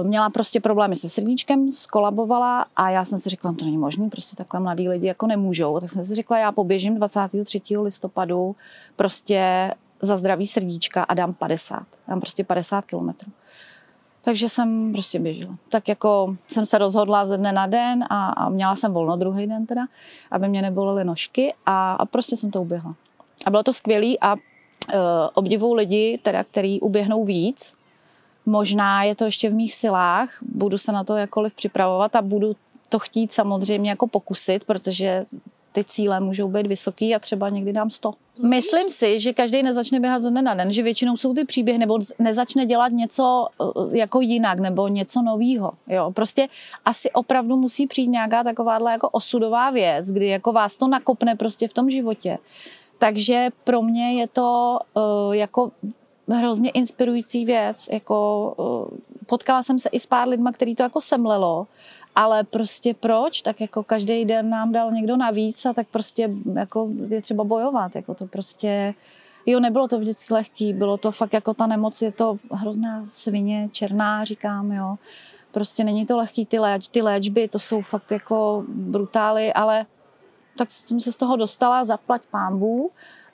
měla 0.03 0.31
prostě 0.31 0.61
problémy 0.61 0.97
se 0.97 1.09
srdíčkem, 1.09 1.71
skolabovala 1.71 2.67
a 2.77 2.91
já 2.91 3.05
jsem 3.05 3.19
si 3.19 3.29
řekla, 3.29 3.51
no 3.51 3.57
to 3.57 3.65
není 3.65 3.79
možné, 3.79 4.09
prostě 4.09 4.37
takhle 4.37 4.61
mladí 4.61 4.89
lidi 4.89 5.07
jako 5.07 5.27
nemůžou. 5.27 5.81
Tak 5.81 5.91
jsem 5.91 6.03
si 6.03 6.15
řekla, 6.15 6.39
já 6.39 6.53
poběžím 6.53 6.95
23. 6.95 7.61
listopadu 7.83 8.57
prostě 8.97 9.73
za 10.03 10.17
zdraví 10.17 10.47
srdíčka 10.47 11.03
a 11.03 11.15
dám 11.15 11.35
50. 11.35 11.83
Dám 12.09 12.21
prostě 12.21 12.45
50 12.45 12.85
kilometrů. 12.85 13.33
Takže 14.25 14.49
jsem 14.49 14.93
prostě 14.93 15.19
běžela. 15.19 15.55
Tak 15.69 15.89
jako 15.89 16.37
jsem 16.49 16.67
se 16.67 16.79
rozhodla 16.79 17.27
ze 17.27 17.37
dne 17.37 17.53
na 17.53 17.67
den 17.67 18.05
a, 18.11 18.29
a 18.29 18.49
měla 18.49 18.77
jsem 18.77 18.93
volno 18.93 19.17
druhý 19.17 19.47
den 19.47 19.67
teda, 19.67 19.87
aby 20.31 20.49
mě 20.49 20.63
nebolely 20.63 21.05
nožky 21.05 21.55
a, 21.67 21.93
a 21.93 22.07
prostě 22.07 22.37
jsem 22.37 22.51
to 22.51 22.63
uběhla. 22.63 22.95
A 23.47 23.51
bylo 23.51 23.63
to 23.63 23.73
skvělé 23.73 24.15
a 24.21 24.35
uh, 24.35 24.41
obdivuju 25.35 25.75
lidi, 25.75 26.19
teda, 26.23 26.45
který 26.45 26.81
uběhnou 26.81 27.25
víc, 27.25 27.75
Možná 28.47 29.03
je 29.03 29.15
to 29.15 29.25
ještě 29.25 29.51
v 29.51 29.55
mých 29.55 29.75
silách, 29.75 30.39
budu 30.43 30.79
se 30.79 30.93
na 30.93 31.05
to 31.05 31.17
jakkoliv 31.17 31.55
připravovat 31.55 32.17
a 32.17 32.23
budu 32.23 32.57
to 32.89 32.99
chtít 32.99 33.33
samozřejmě 33.33 33.91
jako 33.91 34.07
pokusit, 34.07 34.65
protože 34.65 35.27
ty 35.77 35.85
cíle 35.85 36.21
můžou 36.21 36.49
být 36.49 36.67
vysoký 36.67 37.15
a 37.15 37.19
třeba 37.19 37.49
někdy 37.49 37.73
dám 37.73 37.91
100. 37.91 38.15
Myslím 38.43 38.91
si, 38.91 39.21
že 39.21 39.33
každý 39.33 39.63
nezačne 39.63 40.01
běhat 40.01 40.23
ze 40.23 40.31
dne 40.31 40.43
na 40.43 40.55
den, 40.55 40.73
že 40.73 40.83
většinou 40.83 41.17
jsou 41.17 41.35
ty 41.35 41.45
příběhy, 41.45 41.79
nebo 41.79 41.99
nezačne 42.19 42.67
dělat 42.67 42.93
něco 42.93 43.47
eh, 43.61 43.99
jako 43.99 44.21
jinak, 44.21 44.59
nebo 44.59 44.89
něco 44.89 45.23
novýho. 45.23 45.71
Jo, 45.89 46.11
prostě 46.15 46.49
asi 46.85 47.11
opravdu 47.11 47.57
musí 47.57 47.87
přijít 47.87 48.09
nějaká 48.09 48.45
takováhle 48.45 48.93
jako 48.93 49.09
osudová 49.09 49.71
věc, 49.71 50.11
kdy 50.11 50.27
jako 50.27 50.53
vás 50.53 50.77
to 50.77 50.89
nakopne 50.89 51.35
prostě 51.35 51.69
v 51.69 51.73
tom 51.73 51.91
životě. 51.91 52.39
Takže 52.99 53.49
pro 53.65 53.83
mě 53.83 54.21
je 54.21 54.29
to 54.29 54.79
uh, 54.95 55.35
jako 55.35 55.71
hrozně 56.35 56.71
inspirující 56.71 57.45
věc. 57.45 57.89
Jako, 57.93 58.55
uh, 58.59 58.99
potkala 59.27 59.63
jsem 59.63 59.79
se 59.79 59.89
i 59.89 60.01
s 60.01 60.07
pár 60.07 60.29
lidma, 60.29 60.53
který 60.53 60.75
to 60.75 60.83
jako 60.83 61.01
semlelo, 61.01 61.67
ale 62.15 62.45
prostě 62.45 62.95
proč? 62.95 63.43
Tak 63.43 63.61
jako 63.61 63.83
každý 63.83 64.25
den 64.25 64.51
nám 64.51 64.73
dal 64.73 64.93
někdo 64.93 65.17
navíc 65.17 65.67
a 65.67 65.73
tak 65.73 65.87
prostě 65.91 66.31
jako 66.55 66.89
je 67.09 67.23
třeba 67.23 67.45
bojovat. 67.45 67.97
Jako 67.97 68.15
to 68.15 68.27
prostě, 68.27 68.95
jo, 69.47 69.61
nebylo 69.61 69.89
to 69.89 69.99
vždycky 69.99 70.35
lehký, 70.35 70.73
bylo 70.73 70.97
to 70.97 71.13
fakt 71.13 71.33
jako 71.33 71.55
ta 71.55 71.67
nemoc, 71.67 72.03
je 72.03 72.13
to 72.13 72.37
hrozná 72.53 73.03
svině, 73.07 73.69
černá, 73.73 74.25
říkám, 74.25 74.73
jo. 74.73 74.97
Prostě 75.53 75.85
není 75.85 76.07
to 76.07 76.17
lehký, 76.17 76.47
ty, 76.47 76.59
léč, 76.59 76.89
ty 76.89 77.03
léčby, 77.03 77.49
to 77.49 77.59
jsou 77.59 77.81
fakt 77.81 78.11
jako 78.11 78.65
brutály, 78.69 79.53
ale 79.53 79.87
tak 80.57 80.71
jsem 80.71 81.01
se 81.01 81.13
z 81.13 81.17
toho 81.17 81.37
dostala, 81.37 81.85
zaplať 81.85 82.23
pámbu 82.31 82.91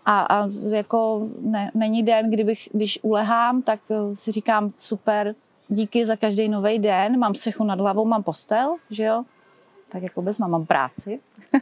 a, 0.06 0.20
a 0.20 0.48
jako 0.68 1.28
ne, 1.40 1.70
není 1.74 2.02
den, 2.02 2.30
kdybych, 2.30 2.68
když 2.72 2.98
ulehám, 3.02 3.62
tak 3.62 3.80
eh, 3.90 4.16
si 4.16 4.32
říkám 4.32 4.72
super, 4.76 5.34
díky 5.68 6.06
za 6.06 6.16
každý 6.16 6.48
nový 6.48 6.78
den, 6.78 7.18
mám 7.18 7.34
střechu 7.34 7.64
nad 7.64 7.80
hlavou, 7.80 8.04
mám 8.04 8.22
postel, 8.22 8.76
že 8.90 9.04
jo, 9.04 9.22
tak 9.88 10.02
jako 10.02 10.22
bez 10.22 10.38
mám, 10.38 10.50
mám 10.50 10.66
práci. 10.66 11.20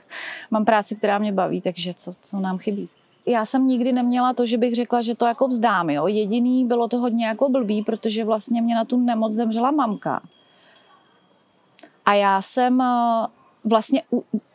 mám 0.50 0.64
práci, 0.64 0.96
která 0.96 1.18
mě 1.18 1.32
baví, 1.32 1.60
takže 1.60 1.94
co, 1.94 2.14
co 2.20 2.40
nám 2.40 2.58
chybí. 2.58 2.88
já 3.26 3.44
jsem 3.44 3.66
nikdy 3.66 3.92
neměla 3.92 4.32
to, 4.32 4.46
že 4.46 4.58
bych 4.58 4.74
řekla, 4.74 5.02
že 5.02 5.14
to 5.14 5.26
jako 5.26 5.48
vzdám, 5.48 5.90
jo. 5.90 6.06
Jediný 6.06 6.64
bylo 6.64 6.88
to 6.88 6.98
hodně 6.98 7.26
jako 7.26 7.48
blbý, 7.48 7.82
protože 7.82 8.24
vlastně 8.24 8.62
mě 8.62 8.74
na 8.74 8.84
tu 8.84 8.96
nemoc 8.96 9.32
zemřela 9.32 9.70
mamka. 9.70 10.20
A 12.06 12.14
já 12.14 12.40
jsem 12.40 12.80
eh, 12.80 13.26
vlastně 13.64 14.02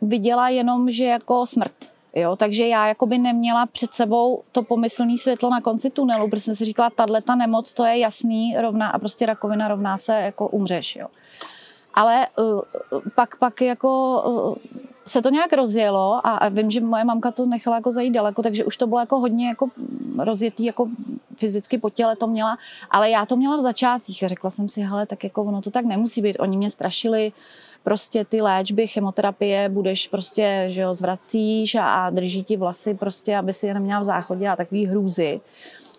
viděla 0.02 0.50
jenom, 0.50 0.92
že 0.92 1.06
jako 1.06 1.46
smrt. 1.46 1.95
Jo, 2.16 2.36
takže 2.36 2.68
já 2.68 2.88
jako 2.88 3.06
by 3.06 3.18
neměla 3.18 3.66
před 3.66 3.94
sebou 3.94 4.44
to 4.52 4.64
pomyslné 4.64 5.18
světlo 5.18 5.50
na 5.50 5.62
konci 5.62 5.90
tunelu, 5.90 6.30
protože 6.30 6.42
jsem 6.42 6.56
si 6.56 6.66
říkala, 6.66 6.90
tahle 6.90 7.22
ta 7.22 7.36
nemoc, 7.36 7.74
to 7.74 7.86
je 7.86 7.98
jasný, 7.98 8.58
rovná 8.58 8.90
a 8.90 9.00
prostě 9.00 9.26
rakovina 9.26 9.68
rovná 9.68 9.98
se 9.98 10.14
jako 10.14 10.48
umřeš. 10.48 10.96
Jo. 10.96 11.08
Ale 11.94 12.28
uh, 12.38 12.62
pak, 13.16 13.36
pak 13.36 13.62
jako 13.62 14.22
uh, 14.28 14.56
se 15.06 15.22
to 15.22 15.30
nějak 15.30 15.54
rozjelo 15.54 16.28
a, 16.28 16.32
a 16.32 16.50
vím, 16.50 16.72
že 16.72 16.82
moje 16.82 17.04
mamka 17.04 17.32
to 17.32 17.46
nechala 17.46 17.76
jako 17.76 17.92
zajít 17.92 18.14
daleko, 18.14 18.42
takže 18.42 18.66
už 18.66 18.78
to 18.78 18.88
bylo 18.88 19.00
jako 19.00 19.20
hodně 19.20 19.48
jako 19.48 19.70
rozjetý, 20.18 20.66
jako 20.66 20.88
fyzicky 21.38 21.78
po 21.78 21.90
těle 21.90 22.16
to 22.16 22.28
měla, 22.28 22.58
ale 22.92 23.10
já 23.10 23.26
to 23.26 23.36
měla 23.36 23.58
v 23.58 23.62
začátcích 23.62 24.24
a 24.24 24.28
řekla 24.28 24.50
jsem 24.50 24.70
si, 24.70 24.82
hele, 24.82 25.06
tak 25.06 25.24
jako 25.24 25.44
ono 25.44 25.62
to 25.62 25.72
tak 25.72 25.86
nemusí 25.86 26.22
být. 26.22 26.38
Oni 26.40 26.58
mě 26.58 26.70
strašili, 26.70 27.32
prostě 27.86 28.26
ty 28.26 28.42
léčby, 28.42 28.88
chemoterapie, 28.88 29.70
budeš 29.70 30.08
prostě, 30.08 30.66
že 30.68 30.82
jo, 30.82 30.94
zvracíš 30.94 31.76
a, 31.76 31.86
a 31.86 32.10
drží 32.10 32.44
ti 32.44 32.58
vlasy 32.58 32.94
prostě, 32.94 33.38
aby 33.38 33.54
si 33.54 33.68
je 33.68 33.74
neměla 33.74 34.00
v 34.00 34.04
záchodě 34.04 34.50
a 34.50 34.56
takový 34.56 34.86
hrůzy. 34.86 35.42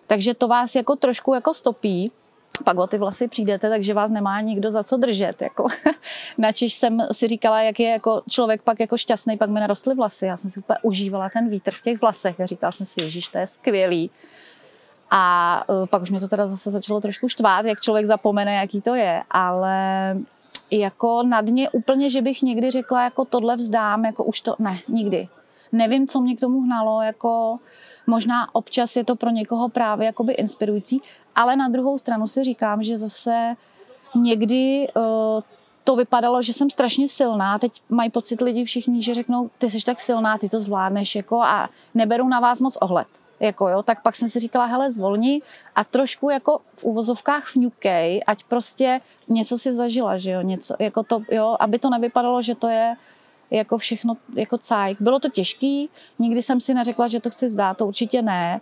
Takže 0.07 0.35
to 0.35 0.49
vás 0.49 0.75
jako 0.75 0.97
trošku 0.97 1.35
jako 1.35 1.55
stopí, 1.55 2.13
pak 2.65 2.79
o 2.79 2.87
ty 2.87 2.99
vlasy 2.99 3.29
přijdete, 3.29 3.71
takže 3.71 3.95
vás 3.95 4.11
nemá 4.11 4.41
nikdo 4.41 4.71
za 4.71 4.85
co 4.85 4.97
držet. 4.97 5.43
Jako. 5.43 5.67
Načiž 6.39 6.75
jsem 6.75 7.07
si 7.13 7.29
říkala, 7.29 7.63
jak 7.63 7.81
je 7.81 7.91
jako 7.91 8.23
člověk 8.31 8.63
pak 8.63 8.81
jako 8.81 8.99
šťastný, 8.99 9.37
pak 9.37 9.51
mi 9.51 9.61
narostly 9.61 9.95
vlasy. 9.95 10.27
Já 10.27 10.37
jsem 10.37 10.51
si 10.51 10.61
úplně 10.61 10.79
užívala 10.83 11.29
ten 11.29 11.49
vítr 11.49 11.71
v 11.71 11.83
těch 11.83 12.01
vlasech 12.01 12.41
a 12.41 12.47
říkala 12.47 12.73
jsem 12.73 12.87
si, 12.87 13.03
ježiš, 13.03 13.29
to 13.29 13.39
je 13.39 13.47
skvělý. 13.47 14.11
A 15.11 15.65
uh, 15.69 15.87
pak 15.87 16.03
už 16.03 16.11
mě 16.11 16.21
to 16.21 16.29
teda 16.29 16.47
zase 16.47 16.71
začalo 16.71 17.01
trošku 17.01 17.29
štvát, 17.29 17.67
jak 17.67 17.81
člověk 17.81 18.07
zapomene, 18.07 18.55
jaký 18.55 18.81
to 18.81 18.95
je, 18.95 19.23
ale 19.31 20.17
jako 20.71 21.23
na 21.23 21.41
dně 21.41 21.71
úplně, 21.71 22.11
že 22.11 22.23
bych 22.23 22.43
někdy 22.43 22.71
řekla, 22.71 23.05
jako 23.05 23.25
tohle 23.25 23.57
vzdám, 23.57 24.05
jako 24.05 24.25
už 24.25 24.41
to, 24.41 24.55
ne, 24.59 24.79
nikdy. 24.89 25.29
Nevím, 25.73 26.07
co 26.07 26.21
mě 26.21 26.37
k 26.37 26.41
tomu 26.41 26.61
hnalo, 26.61 27.03
jako 27.03 27.59
možná 28.07 28.55
občas 28.55 28.97
je 28.97 29.05
to 29.05 29.17
pro 29.17 29.31
někoho 29.31 29.69
právě 29.69 30.07
jakoby 30.07 30.33
inspirující, 30.33 31.03
ale 31.35 31.57
na 31.57 31.69
druhou 31.69 31.99
stranu 31.99 32.27
si 32.27 32.45
říkám, 32.45 32.83
že 32.83 32.97
zase 32.97 33.55
někdy 34.15 34.87
uh, 34.97 35.43
to 35.85 35.97
vypadalo, 35.97 36.43
že 36.43 36.53
jsem 36.53 36.71
strašně 36.71 37.09
silná. 37.09 37.59
Teď 37.59 37.83
mají 37.89 38.11
pocit 38.11 38.41
lidi 38.41 38.65
všichni, 38.65 39.03
že 39.03 39.15
řeknou, 39.15 39.51
ty 39.59 39.71
jsi 39.71 39.85
tak 39.85 40.01
silná, 40.01 40.39
ty 40.39 40.49
to 40.49 40.61
zvládneš, 40.61 41.17
jako 41.17 41.43
a 41.43 41.71
neberou 41.95 42.29
na 42.29 42.41
vás 42.41 42.61
moc 42.61 42.79
ohled. 42.81 43.09
Jako 43.41 43.69
jo, 43.69 43.83
tak 43.83 44.03
pak 44.03 44.15
jsem 44.15 44.29
si 44.29 44.39
říkala, 44.39 44.65
hele, 44.65 44.91
zvolni 44.91 45.43
a 45.75 45.85
trošku 45.85 46.31
jako 46.31 46.61
v 46.75 46.85
uvozovkách 46.85 47.55
vňukej, 47.55 48.23
ať 48.27 48.45
prostě 48.45 49.01
něco 49.29 49.59
si 49.59 49.73
zažila, 49.73 50.19
že 50.19 50.31
jo, 50.31 50.41
něco, 50.43 50.75
jako 50.79 51.03
to, 51.03 51.21
jo, 51.31 51.57
aby 51.61 51.79
to 51.79 51.91
nevypadalo, 51.91 52.43
že 52.43 52.55
to 52.55 52.69
je 52.69 52.95
jako 53.51 53.79
všechno 53.79 54.17
jako 54.37 54.59
cajk. 54.59 55.01
Bylo 55.01 55.19
to 55.19 55.29
těžký, 55.29 55.91
nikdy 56.19 56.43
jsem 56.43 56.61
si 56.61 56.75
neřekla, 56.75 57.09
že 57.09 57.21
to 57.21 57.31
chci 57.31 57.47
vzdát, 57.47 57.77
to 57.77 57.87
určitě 57.87 58.23
ne. 58.23 58.61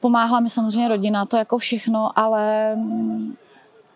Pomáhla 0.00 0.40
mi 0.40 0.50
samozřejmě 0.50 0.88
rodina, 0.88 1.24
to 1.24 1.36
jako 1.36 1.58
všechno, 1.58 2.18
ale 2.18 2.76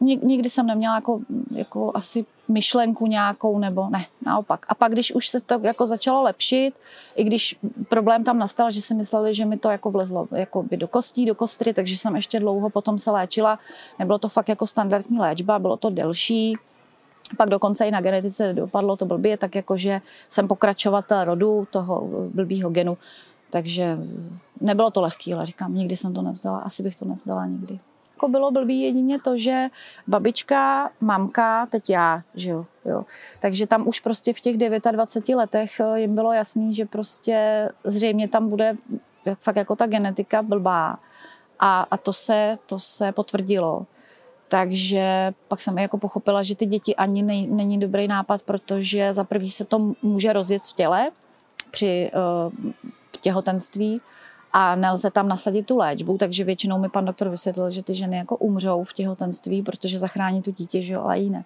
nikdy 0.00 0.50
jsem 0.50 0.66
neměla 0.66 0.94
jako, 0.94 1.20
jako 1.50 1.92
asi 1.94 2.26
myšlenku 2.50 3.06
nějakou, 3.06 3.58
nebo 3.58 3.88
ne, 3.90 4.06
naopak. 4.26 4.66
A 4.68 4.74
pak, 4.74 4.92
když 4.92 5.14
už 5.14 5.28
se 5.28 5.40
to 5.40 5.60
jako 5.62 5.86
začalo 5.86 6.22
lepšit, 6.22 6.74
i 7.16 7.24
když 7.24 7.56
problém 7.88 8.24
tam 8.24 8.38
nastal, 8.38 8.70
že 8.70 8.80
si 8.80 8.94
mysleli, 8.94 9.34
že 9.34 9.44
mi 9.44 9.56
to 9.56 9.70
jako 9.70 9.90
vlezlo 9.90 10.28
jako 10.32 10.62
by 10.62 10.76
do 10.76 10.88
kostí, 10.88 11.26
do 11.26 11.34
kostry, 11.34 11.74
takže 11.74 11.96
jsem 11.96 12.16
ještě 12.16 12.40
dlouho 12.40 12.70
potom 12.70 12.98
se 12.98 13.10
léčila. 13.10 13.58
Nebylo 13.98 14.18
to 14.18 14.28
fakt 14.28 14.48
jako 14.48 14.66
standardní 14.66 15.18
léčba, 15.18 15.58
bylo 15.58 15.76
to 15.76 15.90
delší. 15.90 16.56
Pak 17.36 17.48
dokonce 17.48 17.86
i 17.86 17.90
na 17.90 18.00
genetice 18.00 18.52
dopadlo 18.52 18.96
to 18.96 19.06
blbě, 19.06 19.36
tak 19.36 19.54
jako, 19.54 19.76
že 19.76 20.00
jsem 20.28 20.48
pokračovatel 20.48 21.24
rodu 21.24 21.68
toho 21.70 22.08
blbýho 22.34 22.70
genu. 22.70 22.98
Takže 23.50 23.98
nebylo 24.60 24.90
to 24.90 25.02
lehký, 25.02 25.34
ale 25.34 25.46
říkám, 25.46 25.74
nikdy 25.74 25.96
jsem 25.96 26.14
to 26.14 26.22
nevzdala, 26.22 26.58
asi 26.58 26.82
bych 26.82 26.96
to 26.96 27.04
nevzdala 27.04 27.46
nikdy 27.46 27.80
jako 28.20 28.28
bylo 28.28 28.50
blbý 28.50 28.80
jedině 28.80 29.20
to, 29.20 29.38
že 29.38 29.68
babička, 30.06 30.90
mamka, 31.00 31.66
teď 31.66 31.90
já, 31.90 32.22
že 32.34 32.50
jo, 32.50 32.66
jo. 32.84 33.04
Takže 33.40 33.66
tam 33.66 33.88
už 33.88 34.00
prostě 34.00 34.32
v 34.32 34.40
těch 34.40 34.56
29 34.56 35.36
letech 35.36 35.80
eh, 35.80 36.00
jim 36.00 36.14
bylo 36.14 36.32
jasný, 36.32 36.74
že 36.74 36.84
prostě 36.84 37.68
zřejmě 37.84 38.28
tam 38.28 38.48
bude 38.48 38.76
fakt 39.40 39.56
jako 39.56 39.76
ta 39.76 39.86
genetika 39.86 40.42
blbá. 40.42 40.98
A, 41.60 41.86
a 41.90 41.96
to, 41.96 42.12
se, 42.12 42.58
to 42.66 42.78
se 42.78 43.12
potvrdilo. 43.12 43.86
Takže 44.48 45.32
pak 45.48 45.60
jsem 45.60 45.78
jako 45.78 45.98
pochopila, 45.98 46.42
že 46.42 46.54
ty 46.54 46.66
děti 46.66 46.96
ani 46.96 47.22
nej, 47.22 47.46
není 47.46 47.80
dobrý 47.80 48.08
nápad, 48.08 48.42
protože 48.42 49.12
za 49.12 49.24
prvý 49.24 49.50
se 49.50 49.64
to 49.64 49.92
může 50.02 50.32
rozjet 50.32 50.62
v 50.62 50.72
těle 50.72 51.10
při 51.70 52.10
uh, 52.14 52.72
těhotenství 53.20 54.00
a 54.52 54.74
nelze 54.74 55.10
tam 55.10 55.28
nasadit 55.28 55.66
tu 55.66 55.76
léčbu, 55.76 56.18
takže 56.18 56.44
většinou 56.44 56.78
mi 56.78 56.88
pan 56.88 57.04
doktor 57.04 57.28
vysvětlil, 57.28 57.70
že 57.70 57.82
ty 57.82 57.94
ženy 57.94 58.16
jako 58.16 58.36
umřou 58.36 58.84
v 58.84 58.92
těhotenství, 58.92 59.62
protože 59.62 59.98
zachrání 59.98 60.42
tu 60.42 60.50
dítě, 60.50 60.82
že 60.82 60.94
jo, 60.94 61.02
ale 61.02 61.18
jiné. 61.18 61.44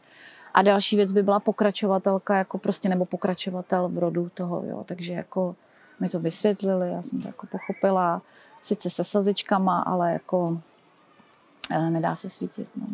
A 0.54 0.62
další 0.62 0.96
věc 0.96 1.12
by 1.12 1.22
byla 1.22 1.40
pokračovatelka, 1.40 2.36
jako 2.36 2.58
prostě, 2.58 2.88
nebo 2.88 3.04
pokračovatel 3.04 3.88
v 3.88 3.98
rodu 3.98 4.28
toho, 4.34 4.62
jo, 4.66 4.84
takže 4.84 5.12
jako 5.12 5.56
mi 6.00 6.08
to 6.08 6.20
vysvětlili, 6.20 6.90
já 6.90 7.02
jsem 7.02 7.20
to 7.20 7.28
jako 7.28 7.46
pochopila, 7.46 8.22
sice 8.62 8.90
se 8.90 9.04
slzičkama, 9.04 9.80
ale 9.80 10.12
jako 10.12 10.60
eh, 11.70 11.90
nedá 11.90 12.14
se 12.14 12.28
svítit, 12.28 12.68
no. 12.76 12.86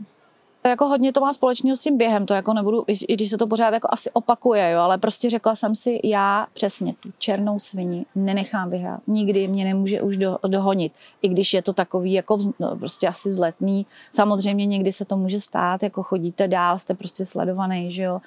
Jako 0.66 0.86
hodně 0.86 1.12
to 1.12 1.20
má 1.20 1.32
společného 1.32 1.76
s 1.76 1.80
tím 1.80 1.98
během, 1.98 2.26
to 2.26 2.34
jako 2.34 2.54
nebudu, 2.54 2.84
i 3.08 3.14
když 3.14 3.30
se 3.30 3.38
to 3.38 3.46
pořád 3.46 3.74
jako 3.74 3.88
asi 3.90 4.10
opakuje, 4.10 4.70
jo, 4.70 4.80
ale 4.80 4.98
prostě 4.98 5.30
řekla 5.30 5.54
jsem 5.54 5.74
si, 5.74 6.00
já 6.04 6.46
přesně 6.52 6.94
tu 6.94 7.10
černou 7.18 7.58
svini 7.58 8.06
nenechám 8.14 8.70
vyhrát. 8.70 9.00
Nikdy 9.06 9.48
mě 9.48 9.64
nemůže 9.64 10.02
už 10.02 10.16
do, 10.16 10.38
dohonit, 10.46 10.92
i 11.22 11.28
když 11.28 11.54
je 11.54 11.62
to 11.62 11.72
takový 11.72 12.12
jako 12.12 12.38
no, 12.58 12.76
prostě 12.76 13.08
asi 13.08 13.30
vzletný. 13.30 13.86
Samozřejmě 14.12 14.66
někdy 14.66 14.92
se 14.92 15.04
to 15.04 15.16
může 15.16 15.40
stát, 15.40 15.82
jako 15.82 16.02
chodíte 16.02 16.48
dál, 16.48 16.78
jste 16.78 16.94
prostě 16.94 17.26
sledovaný, 17.26 17.92
že 17.92 18.02
jo, 18.02 18.20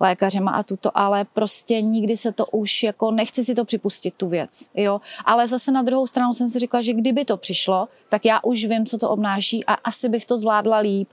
lékařema 0.00 0.50
a 0.50 0.62
tuto, 0.62 0.98
ale 0.98 1.24
prostě 1.24 1.80
nikdy 1.82 2.16
se 2.16 2.32
to 2.32 2.46
už 2.46 2.82
jako 2.82 3.10
nechci 3.10 3.44
si 3.44 3.54
to 3.54 3.64
připustit, 3.64 4.14
tu 4.16 4.28
věc, 4.28 4.68
jo. 4.74 5.00
Ale 5.24 5.48
zase 5.48 5.72
na 5.72 5.82
druhou 5.82 6.06
stranu 6.06 6.32
jsem 6.32 6.48
si 6.48 6.58
řekla, 6.58 6.80
že 6.80 6.92
kdyby 6.92 7.24
to 7.24 7.36
přišlo, 7.36 7.88
tak 8.08 8.24
já 8.24 8.40
už 8.42 8.64
vím, 8.64 8.86
co 8.86 8.98
to 8.98 9.10
obnáší 9.10 9.64
a 9.64 9.74
asi 9.74 10.08
bych 10.08 10.26
to 10.26 10.38
zvládla 10.38 10.78
líp, 10.78 11.08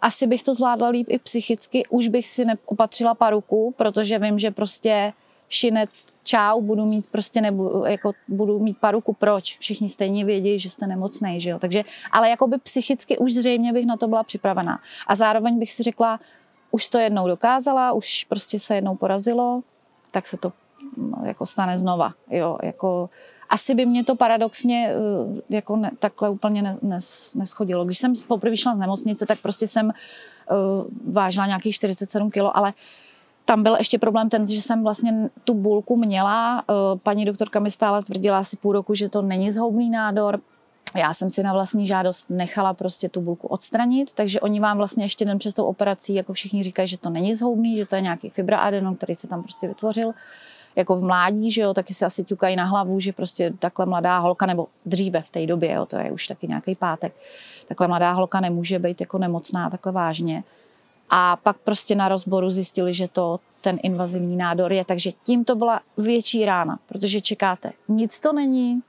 asi 0.00 0.26
bych 0.26 0.42
to 0.42 0.54
zvládla 0.54 0.88
líp 0.88 1.06
i 1.10 1.18
psychicky, 1.18 1.86
už 1.86 2.08
bych 2.08 2.28
si 2.28 2.44
neopatřila 2.44 3.14
paruku, 3.14 3.74
protože 3.76 4.18
vím, 4.18 4.38
že 4.38 4.50
prostě 4.50 5.12
šinet 5.48 5.90
čau, 6.22 6.60
budu 6.60 6.86
mít 6.86 7.06
prostě 7.06 7.40
nebudu, 7.40 7.84
jako 7.84 8.12
budu 8.28 8.58
mít 8.58 8.78
paruku, 8.78 9.12
proč? 9.12 9.58
Všichni 9.58 9.88
stejně 9.88 10.24
vědí, 10.24 10.60
že 10.60 10.70
jste 10.70 10.86
nemocný, 10.86 11.40
že 11.40 11.50
jo? 11.50 11.58
Takže, 11.58 11.82
ale 12.12 12.30
jakoby 12.30 12.58
psychicky 12.58 13.18
už 13.18 13.32
zřejmě 13.32 13.72
bych 13.72 13.86
na 13.86 13.96
to 13.96 14.08
byla 14.08 14.22
připravená. 14.22 14.80
A 15.06 15.16
zároveň 15.16 15.58
bych 15.58 15.72
si 15.72 15.82
řekla, 15.82 16.20
už 16.70 16.88
to 16.88 16.98
jednou 16.98 17.28
dokázala, 17.28 17.92
už 17.92 18.24
prostě 18.24 18.58
se 18.58 18.74
jednou 18.74 18.96
porazilo, 18.96 19.62
tak 20.10 20.26
se 20.26 20.36
to 20.36 20.52
jako 21.24 21.46
stane 21.46 21.78
znova, 21.78 22.12
jo, 22.30 22.58
jako 22.62 23.08
asi 23.48 23.74
by 23.74 23.86
mě 23.86 24.04
to 24.04 24.16
paradoxně 24.16 24.90
eh, 24.90 25.42
jako 25.48 25.76
ne, 25.76 25.90
takhle 25.98 26.30
úplně 26.30 26.62
ne, 26.62 26.78
nes, 26.82 27.34
neschodilo. 27.34 27.84
Když 27.84 27.98
jsem 27.98 28.14
poprvé 28.28 28.56
šla 28.56 28.74
z 28.74 28.78
nemocnice, 28.78 29.26
tak 29.26 29.38
prostě 29.40 29.66
jsem 29.66 29.86
uh, 29.86 31.12
vážila 31.14 31.46
nějakých 31.46 31.74
47 31.74 32.30
kg, 32.30 32.38
ale 32.54 32.72
tam 33.44 33.62
byl 33.62 33.76
ještě 33.78 33.98
problém 33.98 34.28
ten, 34.28 34.46
že 34.46 34.62
jsem 34.62 34.82
vlastně 34.82 35.30
tu 35.44 35.54
bulku 35.54 35.96
měla. 35.96 36.64
Uh, 36.68 36.98
paní 36.98 37.24
doktorka 37.24 37.60
mi 37.60 37.70
stále 37.70 38.02
tvrdila 38.02 38.38
asi 38.38 38.56
půl 38.56 38.72
roku, 38.72 38.94
že 38.94 39.08
to 39.08 39.22
není 39.22 39.52
zhoubný 39.52 39.90
nádor. 39.90 40.40
Já 40.94 41.14
jsem 41.14 41.30
si 41.30 41.42
na 41.42 41.52
vlastní 41.52 41.86
žádost 41.86 42.30
nechala 42.30 42.74
prostě 42.74 43.08
tu 43.08 43.20
bulku 43.20 43.48
odstranit, 43.48 44.12
takže 44.12 44.40
oni 44.40 44.60
vám 44.60 44.76
vlastně 44.76 45.04
ještě 45.04 45.24
den 45.24 45.38
přes 45.38 45.54
tou 45.54 45.64
operací, 45.64 46.14
jako 46.14 46.32
všichni 46.32 46.62
říkají, 46.62 46.88
že 46.88 46.98
to 46.98 47.10
není 47.10 47.34
zhoubný, 47.34 47.76
že 47.76 47.86
to 47.86 47.96
je 47.96 48.00
nějaký 48.00 48.28
fibraadenom, 48.28 48.96
který 48.96 49.14
se 49.14 49.28
tam 49.28 49.42
prostě 49.42 49.68
vytvořil 49.68 50.12
jako 50.76 50.96
v 50.96 51.02
mládí, 51.02 51.50
že 51.50 51.62
jo, 51.62 51.74
taky 51.74 51.94
se 51.94 52.06
asi 52.06 52.24
ťukají 52.24 52.56
na 52.56 52.64
hlavu, 52.64 53.00
že 53.00 53.12
prostě 53.12 53.52
takhle 53.58 53.86
mladá 53.86 54.18
holka, 54.18 54.46
nebo 54.46 54.66
dříve 54.86 55.22
v 55.22 55.30
té 55.30 55.46
době, 55.46 55.72
jo, 55.72 55.86
to 55.86 55.96
je 55.96 56.10
už 56.10 56.26
taky 56.26 56.48
nějaký 56.48 56.74
pátek, 56.74 57.12
takhle 57.68 57.88
mladá 57.88 58.12
holka 58.12 58.40
nemůže 58.40 58.78
být 58.78 59.00
jako 59.00 59.18
nemocná 59.18 59.70
takhle 59.70 59.92
vážně. 59.92 60.44
A 61.10 61.36
pak 61.36 61.56
prostě 61.56 61.94
na 61.94 62.08
rozboru 62.08 62.50
zjistili, 62.50 62.94
že 62.94 63.08
to 63.08 63.40
ten 63.60 63.78
invazivní 63.82 64.36
nádor 64.36 64.72
je, 64.72 64.84
takže 64.84 65.12
tím 65.12 65.44
to 65.44 65.56
byla 65.56 65.80
větší 65.96 66.44
rána, 66.44 66.78
protože 66.88 67.20
čekáte, 67.20 67.72
nic 67.88 68.20
to 68.20 68.32
není, 68.32 68.80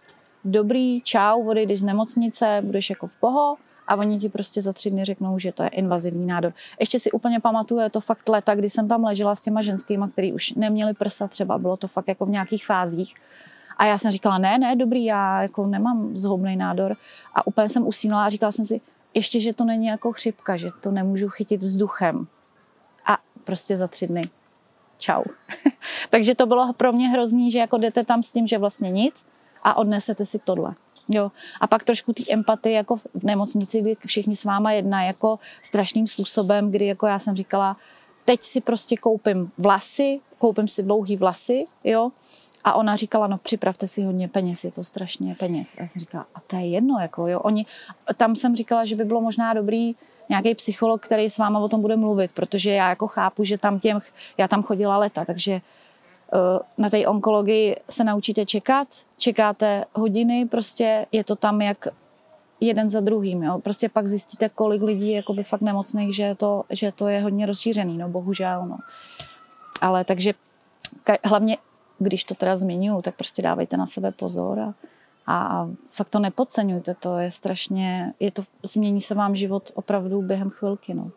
dobrý, 0.46 1.02
čau, 1.02 1.48
odejdeš 1.48 1.80
z 1.80 1.84
nemocnice, 1.84 2.62
budeš 2.64 2.90
jako 2.90 3.08
v 3.08 3.16
poho, 3.20 3.58
a 3.88 3.96
oni 3.96 4.20
ti 4.20 4.30
prostě 4.30 4.62
za 4.62 4.74
tři 4.74 4.90
dny 4.90 5.06
řeknou, 5.06 5.40
že 5.40 5.52
to 5.52 5.64
je 5.64 5.70
invazivní 5.70 6.26
nádor. 6.26 6.54
Ještě 6.80 7.00
si 7.00 7.12
úplně 7.12 7.40
pamatuju, 7.40 7.82
je 7.82 7.90
to 7.90 8.02
fakt 8.02 8.30
leta, 8.30 8.56
kdy 8.56 8.70
jsem 8.70 8.88
tam 8.88 9.04
ležela 9.04 9.36
s 9.36 9.42
těma 9.42 9.62
ženskýma, 9.62 10.08
který 10.08 10.34
už 10.34 10.54
neměli 10.54 10.94
prsa 10.94 11.28
třeba, 11.28 11.58
bylo 11.58 11.78
to 11.78 11.88
fakt 11.88 12.08
jako 12.08 12.26
v 12.26 12.30
nějakých 12.30 12.66
fázích. 12.66 13.16
A 13.78 13.86
já 13.86 13.98
jsem 13.98 14.12
říkala, 14.12 14.38
ne, 14.38 14.58
ne, 14.58 14.76
dobrý, 14.76 15.06
já 15.06 15.42
jako 15.42 15.68
nemám 15.68 16.18
zhoubný 16.18 16.56
nádor. 16.56 16.96
A 17.36 17.48
úplně 17.48 17.70
jsem 17.70 17.88
usínala 17.88 18.26
a 18.26 18.30
říkala 18.30 18.52
jsem 18.52 18.66
si, 18.66 18.82
ještě, 19.14 19.40
že 19.40 19.54
to 19.54 19.64
není 19.64 19.86
jako 19.86 20.14
chřipka, 20.14 20.58
že 20.58 20.70
to 20.82 20.92
nemůžu 20.92 21.30
chytit 21.30 21.64
vzduchem. 21.64 22.28
A 23.06 23.18
prostě 23.44 23.78
za 23.78 23.88
tři 23.88 24.08
dny. 24.08 24.22
Čau. 24.98 25.24
Takže 26.10 26.36
to 26.36 26.46
bylo 26.46 26.74
pro 26.74 26.94
mě 26.94 27.10
hrozný, 27.10 27.52
že 27.52 27.60
jako 27.60 27.78
jdete 27.78 28.04
tam 28.04 28.24
s 28.24 28.32
tím, 28.32 28.48
že 28.48 28.58
vlastně 28.58 28.92
nic 28.92 29.26
a 29.64 29.78
odnesete 29.78 30.26
si 30.26 30.40
tohle. 30.40 30.76
Jo. 31.10 31.32
A 31.62 31.68
pak 31.68 31.84
trošku 31.84 32.14
té 32.14 32.24
empatie 32.30 32.76
jako 32.76 32.96
v 32.96 33.24
nemocnici, 33.24 33.82
kdy 33.82 33.98
všichni 34.06 34.36
s 34.36 34.44
váma 34.44 34.72
jedna 34.72 35.04
jako 35.04 35.40
strašným 35.62 36.08
způsobem, 36.08 36.72
kdy 36.72 36.86
jako 36.86 37.08
já 37.08 37.20
jsem 37.20 37.36
říkala, 37.36 37.78
teď 38.26 38.44
si 38.44 38.62
prostě 38.62 38.98
koupím 38.98 39.52
vlasy, 39.58 40.20
koupím 40.38 40.68
si 40.68 40.84
dlouhý 40.84 41.18
vlasy, 41.18 41.66
jo, 41.84 42.12
a 42.64 42.74
ona 42.74 42.96
říkala, 42.96 43.28
no 43.28 43.38
připravte 43.38 43.88
si 43.88 44.04
hodně 44.04 44.28
peněz, 44.28 44.64
je 44.64 44.72
to 44.72 44.84
strašně 44.84 45.36
peněz. 45.36 45.76
A 45.78 45.82
já 45.82 45.88
jsem 45.88 46.00
říkala, 46.00 46.26
a 46.36 46.40
to 46.40 46.56
je 46.56 46.68
jedno, 46.68 47.00
jako 47.00 47.28
jo, 47.28 47.40
oni, 47.40 47.66
tam 48.18 48.36
jsem 48.36 48.56
říkala, 48.56 48.86
že 48.86 48.96
by 48.96 49.06
bylo 49.06 49.22
možná 49.22 49.54
dobrý 49.54 49.96
nějaký 50.30 50.56
psycholog, 50.56 51.02
který 51.06 51.30
s 51.30 51.38
váma 51.38 51.60
o 51.60 51.68
tom 51.68 51.82
bude 51.82 51.96
mluvit, 51.96 52.32
protože 52.32 52.72
já 52.72 52.90
jako 52.90 53.08
chápu, 53.08 53.44
že 53.44 53.58
tam 53.58 53.80
těm, 53.80 54.00
já 54.38 54.48
tam 54.48 54.64
chodila 54.64 54.98
leta, 54.98 55.26
takže 55.26 55.62
na 56.78 56.90
té 56.90 57.08
onkologii 57.08 57.76
se 57.90 58.04
naučíte 58.04 58.46
čekat, 58.46 58.88
čekáte 59.18 59.86
hodiny, 59.94 60.46
prostě 60.46 61.06
je 61.12 61.24
to 61.24 61.36
tam 61.36 61.62
jak 61.62 61.88
jeden 62.60 62.90
za 62.90 63.00
druhým. 63.00 63.44
Jo. 63.44 63.60
Prostě 63.60 63.90
pak 63.90 64.08
zjistíte, 64.08 64.50
kolik 64.50 64.82
lidí 64.82 65.10
je 65.10 65.16
jakoby 65.16 65.44
fakt 65.44 65.62
nemocných, 65.62 66.16
že 66.16 66.36
to, 66.38 66.64
že 66.70 66.92
to 66.92 67.08
je 67.08 67.22
hodně 67.22 67.46
rozšířený, 67.46 67.98
no 67.98 68.10
bohužel. 68.10 68.66
No. 68.68 68.78
Ale 69.82 70.04
takže 70.04 70.34
hlavně, 71.24 71.58
když 72.00 72.24
to 72.24 72.36
teda 72.36 72.56
zmiňuju, 72.56 73.02
tak 73.02 73.16
prostě 73.16 73.42
dávejte 73.42 73.78
na 73.78 73.86
sebe 73.86 74.12
pozor 74.12 74.60
a, 74.60 74.74
a 75.28 75.70
fakt 75.90 76.10
to 76.10 76.20
nepodceňujte, 76.20 76.96
to 76.96 77.18
je 77.18 77.32
strašně, 77.32 78.14
je 78.20 78.32
to, 78.32 78.44
změní 78.64 79.02
se 79.02 79.16
vám 79.16 79.36
život 79.36 79.72
opravdu 79.74 80.22
během 80.22 80.50
chvilky. 80.50 80.94
No. 80.94 81.12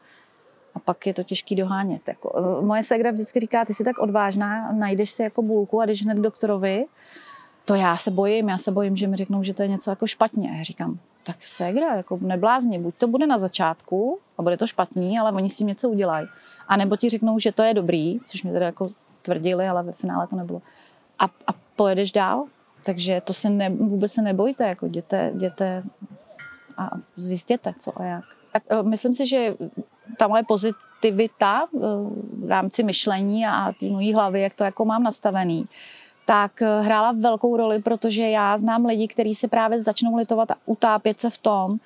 A 0.74 0.78
pak 0.78 1.06
je 1.06 1.14
to 1.14 1.22
těžký 1.22 1.56
dohánět. 1.56 2.08
Jako, 2.08 2.58
moje 2.60 2.82
segra 2.82 3.10
vždycky 3.10 3.40
říká, 3.40 3.64
ty 3.64 3.74
jsi 3.74 3.84
tak 3.84 3.98
odvážná, 3.98 4.72
najdeš 4.72 5.10
si 5.10 5.22
jako 5.22 5.42
bulku 5.42 5.80
a 5.80 5.86
jdeš 5.86 6.04
hned 6.04 6.14
k 6.14 6.20
doktorovi, 6.20 6.86
to 7.64 7.74
já 7.74 7.96
se 7.96 8.10
bojím, 8.10 8.48
já 8.48 8.58
se 8.58 8.70
bojím, 8.70 8.96
že 8.96 9.06
mi 9.06 9.16
řeknou, 9.16 9.42
že 9.42 9.54
to 9.54 9.62
je 9.62 9.68
něco 9.68 9.90
jako 9.90 10.06
špatně. 10.06 10.56
Já 10.56 10.62
říkám, 10.62 10.98
tak 11.22 11.36
ségra, 11.44 11.96
jako 11.96 12.18
neblázni, 12.22 12.78
buď 12.78 12.94
to 12.94 13.08
bude 13.08 13.26
na 13.26 13.38
začátku 13.38 14.18
a 14.38 14.42
bude 14.42 14.56
to 14.56 14.66
špatný, 14.66 15.18
ale 15.18 15.32
oni 15.32 15.48
s 15.48 15.56
tím 15.56 15.66
něco 15.66 15.88
udělají. 15.88 16.26
A 16.68 16.76
nebo 16.76 16.96
ti 16.96 17.08
řeknou, 17.08 17.38
že 17.38 17.52
to 17.52 17.62
je 17.62 17.74
dobrý, 17.74 18.20
což 18.20 18.42
mi 18.42 18.52
teda 18.52 18.66
jako 18.66 18.88
tvrdili, 19.22 19.66
ale 19.66 19.82
ve 19.82 19.92
finále 19.92 20.26
to 20.26 20.36
nebylo. 20.36 20.62
A, 21.18 21.24
a 21.24 21.52
pojedeš 21.76 22.12
dál. 22.12 22.44
Takže 22.84 23.20
to 23.20 23.32
se 23.32 23.50
ne, 23.50 23.70
vůbec 23.70 24.12
se 24.12 24.22
nebojte, 24.22 24.64
jako 24.64 24.86
jděte, 24.86 25.30
jděte 25.34 25.82
a 26.76 26.90
zjistěte, 27.16 27.74
co 27.78 28.00
a 28.00 28.04
jak. 28.04 28.24
Tak, 28.52 28.62
uh, 28.72 28.88
myslím 28.88 29.14
si, 29.14 29.26
že 29.26 29.54
ta 30.16 30.28
moje 30.28 30.42
pozitivita 30.42 31.66
uh, 31.70 31.82
v 32.44 32.48
rámci 32.48 32.82
myšlení 32.82 33.46
a 33.46 33.72
té 33.80 33.86
mojí 33.86 34.14
hlavy, 34.14 34.40
jak 34.40 34.54
to 34.54 34.64
jako 34.64 34.84
mám 34.84 35.02
nastavený, 35.02 35.68
tak 36.24 36.62
eh, 36.62 36.80
hrála 36.80 37.12
velkou 37.12 37.56
roli, 37.56 37.82
protože 37.82 38.22
já 38.22 38.58
znám 38.58 38.86
lidi, 38.86 39.08
kteří 39.08 39.34
se 39.34 39.48
právě 39.48 39.80
začnou 39.80 40.16
litovat 40.16 40.50
a 40.50 40.56
utápět 40.66 41.20
se 41.20 41.30
v 41.30 41.38
tom, 41.38 41.78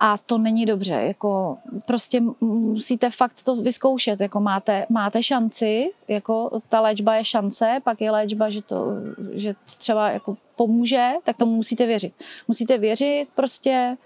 a 0.00 0.18
to 0.18 0.38
není 0.38 0.66
dobře. 0.66 0.94
Jako 0.94 1.58
prostě 1.86 2.22
musíte 2.40 3.10
fakt 3.10 3.42
to 3.42 3.56
vyzkoušet. 3.56 4.20
Jako 4.20 4.40
máte, 4.40 4.86
máte 4.88 5.22
šanci, 5.22 5.90
jako 6.08 6.60
ta 6.68 6.80
léčba 6.80 7.14
je 7.14 7.24
šance, 7.24 7.78
pak 7.84 8.00
je 8.00 8.10
léčba, 8.10 8.50
že 8.50 8.62
to, 8.62 8.86
že 9.32 9.54
třeba 9.76 10.10
jako 10.10 10.36
pomůže, 10.56 11.10
tak 11.22 11.36
tomu 11.36 11.54
musíte 11.56 11.86
věřit. 11.86 12.14
Musíte 12.48 12.78
věřit, 12.78 13.26
prostě 13.34 13.96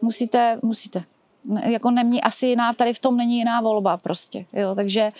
musíte, 0.00 0.58
musíte. 0.62 1.04
Jako 1.64 1.90
nemě, 1.90 2.20
asi 2.20 2.46
jiná, 2.46 2.72
tady 2.72 2.94
v 2.94 2.98
tom 2.98 3.16
není 3.16 3.38
jiná 3.38 3.60
volba 3.60 3.96
prostě. 3.96 4.44
Jo, 4.52 4.74
takže 4.74 5.12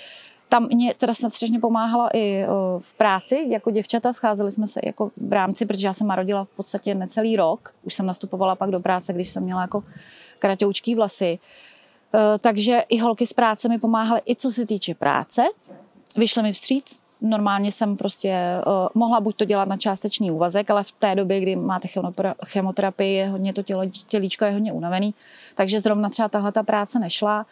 tam 0.48 0.68
mě 0.72 0.94
teda 0.94 1.14
snad 1.14 1.32
strašně 1.32 1.60
pomáhala 1.60 2.08
i 2.14 2.44
v 2.80 2.94
práci, 2.94 3.46
jako 3.48 3.70
děvčata, 3.70 4.12
scházeli 4.12 4.50
jsme 4.50 4.66
se 4.66 4.80
jako 4.84 5.10
v 5.16 5.32
rámci, 5.32 5.66
protože 5.66 5.86
já 5.86 5.92
jsem 5.92 6.06
narodila 6.06 6.44
v 6.44 6.48
podstatě 6.48 6.94
necelý 6.94 7.36
rok, 7.36 7.74
už 7.82 7.94
jsem 7.94 8.06
nastupovala 8.06 8.54
pak 8.54 8.70
do 8.70 8.80
práce, 8.80 9.12
když 9.12 9.30
jsem 9.30 9.42
měla 9.42 9.60
jako 9.60 9.84
kratoučký 10.38 10.94
vlasy, 10.94 11.38
e, 12.14 12.38
takže 12.38 12.84
i 12.88 12.98
holky 12.98 13.26
z 13.26 13.32
práce 13.32 13.68
mi 13.68 13.78
pomáhaly 13.78 14.20
i 14.26 14.36
co 14.36 14.50
se 14.50 14.66
týče 14.66 14.94
práce, 14.94 15.42
vyšly 16.16 16.42
mi 16.42 16.52
vstříc, 16.52 17.00
normálně 17.20 17.72
jsem 17.72 17.96
prostě 17.96 18.60
uh, 18.66 18.72
mohla 18.94 19.20
buď 19.20 19.36
to 19.36 19.44
dělat 19.44 19.68
na 19.68 19.76
částečný 19.76 20.30
úvazek, 20.30 20.70
ale 20.70 20.84
v 20.84 20.92
té 20.92 21.14
době, 21.14 21.40
kdy 21.40 21.56
máte 21.56 21.88
chemoterapii, 22.46 23.14
je 23.14 23.28
hodně 23.28 23.52
to 23.52 23.62
tělo, 23.62 23.82
tělíčko 24.06 24.44
je 24.44 24.52
hodně 24.52 24.72
unavený, 24.72 25.14
takže 25.54 25.80
zrovna 25.80 26.08
třeba 26.08 26.28
tahle 26.28 26.52
ta 26.52 26.62
práce 26.62 26.98
nešla 26.98 27.46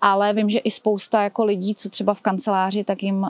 ale 0.00 0.32
vím, 0.32 0.50
že 0.50 0.58
i 0.58 0.70
spousta 0.70 1.22
jako 1.22 1.44
lidí, 1.44 1.74
co 1.74 1.88
třeba 1.88 2.14
v 2.14 2.20
kanceláři, 2.20 2.84
tak 2.84 3.02
jim 3.02 3.22
uh, 3.22 3.28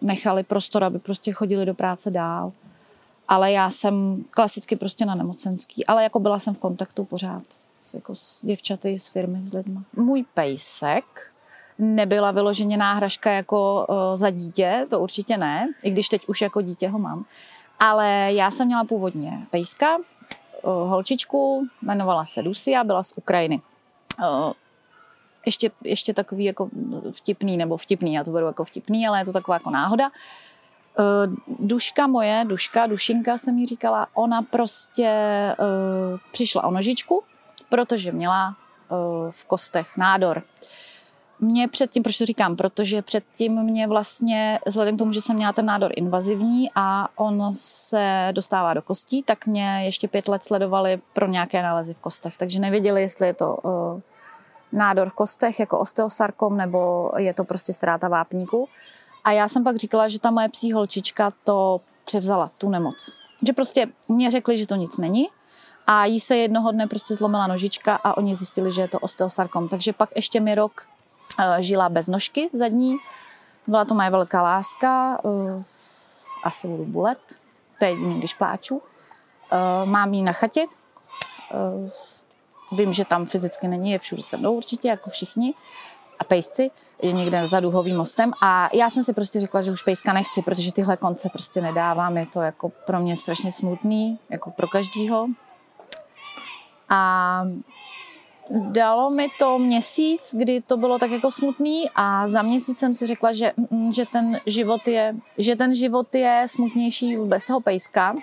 nechali 0.00 0.42
prostor, 0.42 0.84
aby 0.84 0.98
prostě 0.98 1.32
chodili 1.32 1.66
do 1.66 1.74
práce 1.74 2.10
dál. 2.10 2.52
Ale 3.28 3.52
já 3.52 3.70
jsem 3.70 4.24
klasicky 4.30 4.76
prostě 4.76 5.06
na 5.06 5.14
nemocenský, 5.14 5.86
ale 5.86 6.02
jako 6.02 6.20
byla 6.20 6.38
jsem 6.38 6.54
v 6.54 6.58
kontaktu 6.58 7.04
pořád 7.04 7.42
s, 7.76 7.94
jako 7.94 8.14
s 8.14 8.44
děvčaty, 8.44 8.98
s 8.98 9.08
firmy, 9.08 9.40
s 9.44 9.52
lidmi. 9.52 9.78
Můj 9.96 10.24
pejsek 10.34 11.04
nebyla 11.78 12.30
vyloženě 12.30 12.76
náhražka 12.76 13.30
jako 13.30 13.86
uh, 13.88 13.96
za 14.14 14.30
dítě, 14.30 14.86
to 14.90 15.00
určitě 15.00 15.36
ne, 15.36 15.68
i 15.82 15.90
když 15.90 16.08
teď 16.08 16.28
už 16.28 16.40
jako 16.40 16.62
dítě 16.62 16.88
ho 16.88 16.98
mám. 16.98 17.24
Ale 17.80 18.28
já 18.32 18.50
jsem 18.50 18.66
měla 18.66 18.84
původně 18.84 19.46
pejska, 19.50 19.96
uh, 19.96 20.02
holčičku, 20.62 21.66
jmenovala 21.82 22.24
se 22.24 22.40
Lucia, 22.40 22.84
byla 22.84 23.02
z 23.02 23.12
Ukrajiny. 23.16 23.60
Uh, 24.18 24.52
ještě, 25.46 25.70
ještě 25.84 26.14
takový 26.14 26.44
jako 26.44 26.68
vtipný, 27.12 27.56
nebo 27.56 27.76
vtipný, 27.76 28.14
já 28.14 28.24
to 28.24 28.30
beru 28.30 28.46
jako 28.46 28.64
vtipný, 28.64 29.08
ale 29.08 29.20
je 29.20 29.24
to 29.24 29.32
taková 29.32 29.54
jako 29.54 29.70
náhoda. 29.70 30.10
Duška 31.58 32.06
moje, 32.06 32.44
duška, 32.46 32.86
dušinka 32.86 33.38
jsem 33.38 33.54
mi 33.54 33.66
říkala, 33.66 34.06
ona 34.14 34.42
prostě 34.42 35.10
přišla 36.30 36.64
o 36.64 36.70
nožičku, 36.70 37.24
protože 37.68 38.12
měla 38.12 38.56
v 39.30 39.44
kostech 39.46 39.96
nádor. 39.96 40.42
Mě 41.40 41.68
předtím, 41.68 42.02
proč 42.02 42.18
to 42.18 42.26
říkám, 42.26 42.56
protože 42.56 43.02
předtím 43.02 43.62
mě 43.62 43.86
vlastně, 43.86 44.58
vzhledem 44.66 44.96
k 44.96 44.98
tomu, 44.98 45.12
že 45.12 45.20
jsem 45.20 45.36
měla 45.36 45.52
ten 45.52 45.66
nádor 45.66 45.92
invazivní 45.96 46.70
a 46.74 47.08
on 47.16 47.50
se 47.54 48.28
dostává 48.32 48.74
do 48.74 48.82
kostí, 48.82 49.22
tak 49.22 49.46
mě 49.46 49.80
ještě 49.84 50.08
pět 50.08 50.28
let 50.28 50.44
sledovali 50.44 51.00
pro 51.14 51.26
nějaké 51.26 51.62
nálezy 51.62 51.94
v 51.94 51.98
kostech, 51.98 52.36
takže 52.36 52.60
nevěděli, 52.60 53.02
jestli 53.02 53.26
je 53.26 53.34
to 53.34 53.56
uh, 53.56 54.00
nádor 54.72 55.10
v 55.10 55.12
kostech, 55.12 55.60
jako 55.60 55.78
osteosarkom, 55.78 56.56
nebo 56.56 57.10
je 57.16 57.34
to 57.34 57.44
prostě 57.44 57.72
ztráta 57.72 58.08
vápníku. 58.08 58.68
A 59.24 59.32
já 59.32 59.48
jsem 59.48 59.64
pak 59.64 59.76
říkala, 59.76 60.08
že 60.08 60.20
ta 60.20 60.30
moje 60.30 60.48
psí 60.48 60.72
holčička 60.72 61.30
to 61.44 61.80
převzala, 62.04 62.50
tu 62.58 62.68
nemoc. 62.68 63.18
Že 63.46 63.52
prostě 63.52 63.86
mě 64.08 64.30
řekli, 64.30 64.58
že 64.58 64.66
to 64.66 64.74
nic 64.74 64.98
není, 64.98 65.28
a 65.86 66.04
jí 66.04 66.20
se 66.20 66.36
jednoho 66.36 66.72
dne 66.72 66.86
prostě 66.86 67.14
zlomila 67.14 67.46
nožička 67.46 67.94
a 67.96 68.16
oni 68.16 68.34
zjistili, 68.34 68.72
že 68.72 68.82
je 68.82 68.88
to 68.88 68.98
osteosarkom. 68.98 69.68
Takže 69.68 69.92
pak 69.92 70.10
ještě 70.16 70.40
mi 70.40 70.54
rok 70.54 70.86
žila 71.58 71.88
bez 71.88 72.08
nožky 72.08 72.50
zadní. 72.52 72.96
Byla 73.66 73.84
to 73.84 73.94
moje 73.94 74.10
velká 74.10 74.42
láska. 74.42 75.18
Uh, 75.24 75.62
asi 76.44 76.68
budu 76.68 76.84
bulet. 76.84 77.18
To 77.78 77.84
je 77.84 77.90
jediný, 77.90 78.18
když 78.18 78.34
pláču. 78.34 78.76
Uh, 78.76 79.88
mám 79.88 80.14
ji 80.14 80.22
na 80.22 80.32
chatě. 80.32 80.66
Vím, 82.72 82.92
že 82.92 83.04
tam 83.04 83.26
fyzicky 83.26 83.68
není, 83.68 83.90
je 83.90 83.98
všude 83.98 84.22
se 84.22 84.36
mnou 84.36 84.54
určitě, 84.54 84.88
jako 84.88 85.10
všichni. 85.10 85.54
A 86.18 86.24
pejsci 86.24 86.70
je 87.02 87.12
někde 87.12 87.46
za 87.46 87.60
duhovým 87.60 87.96
mostem. 87.96 88.32
A 88.42 88.68
já 88.72 88.90
jsem 88.90 89.04
si 89.04 89.12
prostě 89.12 89.40
řekla, 89.40 89.60
že 89.62 89.70
už 89.70 89.82
pejska 89.82 90.12
nechci, 90.12 90.42
protože 90.42 90.72
tyhle 90.72 90.96
konce 90.96 91.28
prostě 91.28 91.60
nedávám. 91.60 92.16
Je 92.16 92.26
to 92.26 92.40
jako 92.40 92.68
pro 92.68 93.00
mě 93.00 93.16
strašně 93.16 93.52
smutný, 93.52 94.18
jako 94.30 94.50
pro 94.50 94.68
každýho. 94.68 95.26
A 96.88 97.42
dalo 98.50 99.10
mi 99.10 99.28
to 99.38 99.58
měsíc, 99.58 100.34
kdy 100.38 100.60
to 100.60 100.76
bylo 100.76 100.98
tak 100.98 101.10
jako 101.10 101.30
smutný 101.30 101.84
a 101.94 102.28
za 102.28 102.42
měsíc 102.42 102.78
jsem 102.78 102.94
si 102.94 103.06
řekla, 103.06 103.32
že, 103.32 103.52
mm, 103.70 103.92
že, 103.92 104.06
ten, 104.06 104.40
život 104.46 104.88
je, 104.88 105.16
že 105.38 105.56
ten 105.56 105.74
život 105.74 106.14
je 106.14 106.46
smutnější 106.46 107.16
bez 107.16 107.44
toho 107.44 107.60
pejska. 107.60 108.14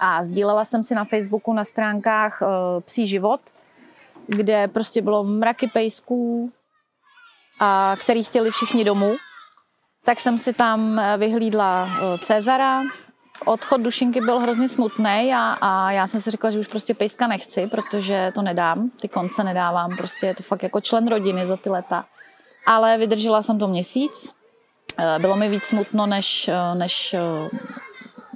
A 0.00 0.24
sdílela 0.24 0.64
jsem 0.64 0.82
si 0.82 0.94
na 0.94 1.04
Facebooku 1.04 1.52
na 1.52 1.64
stránkách 1.64 2.42
uh, 2.42 2.48
Psí 2.80 3.06
život, 3.06 3.40
kde 4.26 4.68
prostě 4.68 5.02
bylo 5.02 5.24
mraky 5.24 5.66
pejsků, 5.66 6.52
a 7.60 7.96
který 8.00 8.22
chtěli 8.22 8.50
všichni 8.50 8.84
domů. 8.84 9.16
Tak 10.04 10.20
jsem 10.20 10.38
si 10.38 10.52
tam 10.52 10.98
eh, 10.98 11.16
vyhlídla 11.16 11.88
eh, 11.88 12.18
Cezara. 12.18 12.82
Odchod 13.44 13.80
Dušinky 13.80 14.20
byl 14.20 14.38
hrozně 14.38 14.68
smutný 14.68 15.32
a, 15.34 15.56
a 15.60 15.90
já 15.90 16.06
jsem 16.06 16.20
si 16.20 16.30
řekla, 16.30 16.50
že 16.50 16.58
už 16.58 16.66
prostě 16.66 16.94
pejska 16.94 17.26
nechci, 17.26 17.66
protože 17.66 18.32
to 18.34 18.42
nedám, 18.42 18.90
ty 19.00 19.08
konce 19.08 19.44
nedávám, 19.44 19.96
prostě 19.96 20.26
je 20.26 20.34
to 20.34 20.42
fakt 20.42 20.62
jako 20.62 20.80
člen 20.80 21.08
rodiny 21.08 21.46
za 21.46 21.56
ty 21.56 21.70
leta. 21.70 22.04
Ale 22.66 22.98
vydržela 22.98 23.42
jsem 23.42 23.58
to 23.58 23.68
měsíc. 23.68 24.34
Eh, 24.98 25.18
bylo 25.18 25.36
mi 25.36 25.48
víc 25.48 25.64
smutno, 25.64 26.06
než, 26.06 26.50
než 26.74 27.16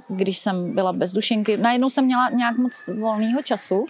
když 0.07 0.37
jsem 0.37 0.75
byla 0.75 0.93
bez 0.93 1.13
dušenky. 1.13 1.57
Najednou 1.57 1.89
jsem 1.89 2.05
měla 2.05 2.29
nějak 2.29 2.57
moc 2.57 2.89
volného 2.99 3.41
času, 3.41 3.85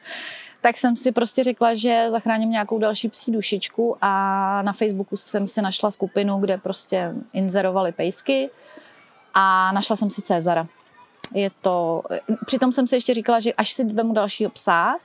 tak 0.60 0.76
jsem 0.76 0.96
si 0.96 1.12
prostě 1.12 1.44
řekla, 1.44 1.74
že 1.74 2.06
zachráním 2.10 2.50
nějakou 2.50 2.78
další 2.78 3.08
psí 3.08 3.32
dušičku 3.32 3.96
a 4.00 4.62
na 4.62 4.72
Facebooku 4.72 5.16
jsem 5.16 5.46
si 5.46 5.62
našla 5.62 5.90
skupinu, 5.90 6.38
kde 6.38 6.58
prostě 6.58 7.12
inzerovali 7.32 7.92
pejsky 7.92 8.50
a 9.34 9.72
našla 9.72 9.96
jsem 9.96 10.10
si 10.10 10.22
Cezara. 10.22 10.66
Je 11.34 11.50
to, 11.60 12.02
přitom 12.46 12.72
jsem 12.72 12.86
si 12.86 12.96
ještě 12.96 13.14
říkala, 13.14 13.40
že 13.40 13.52
až 13.52 13.72
si 13.72 13.84
vemu 13.84 14.12
dalšího 14.12 14.50
psa, 14.50 14.96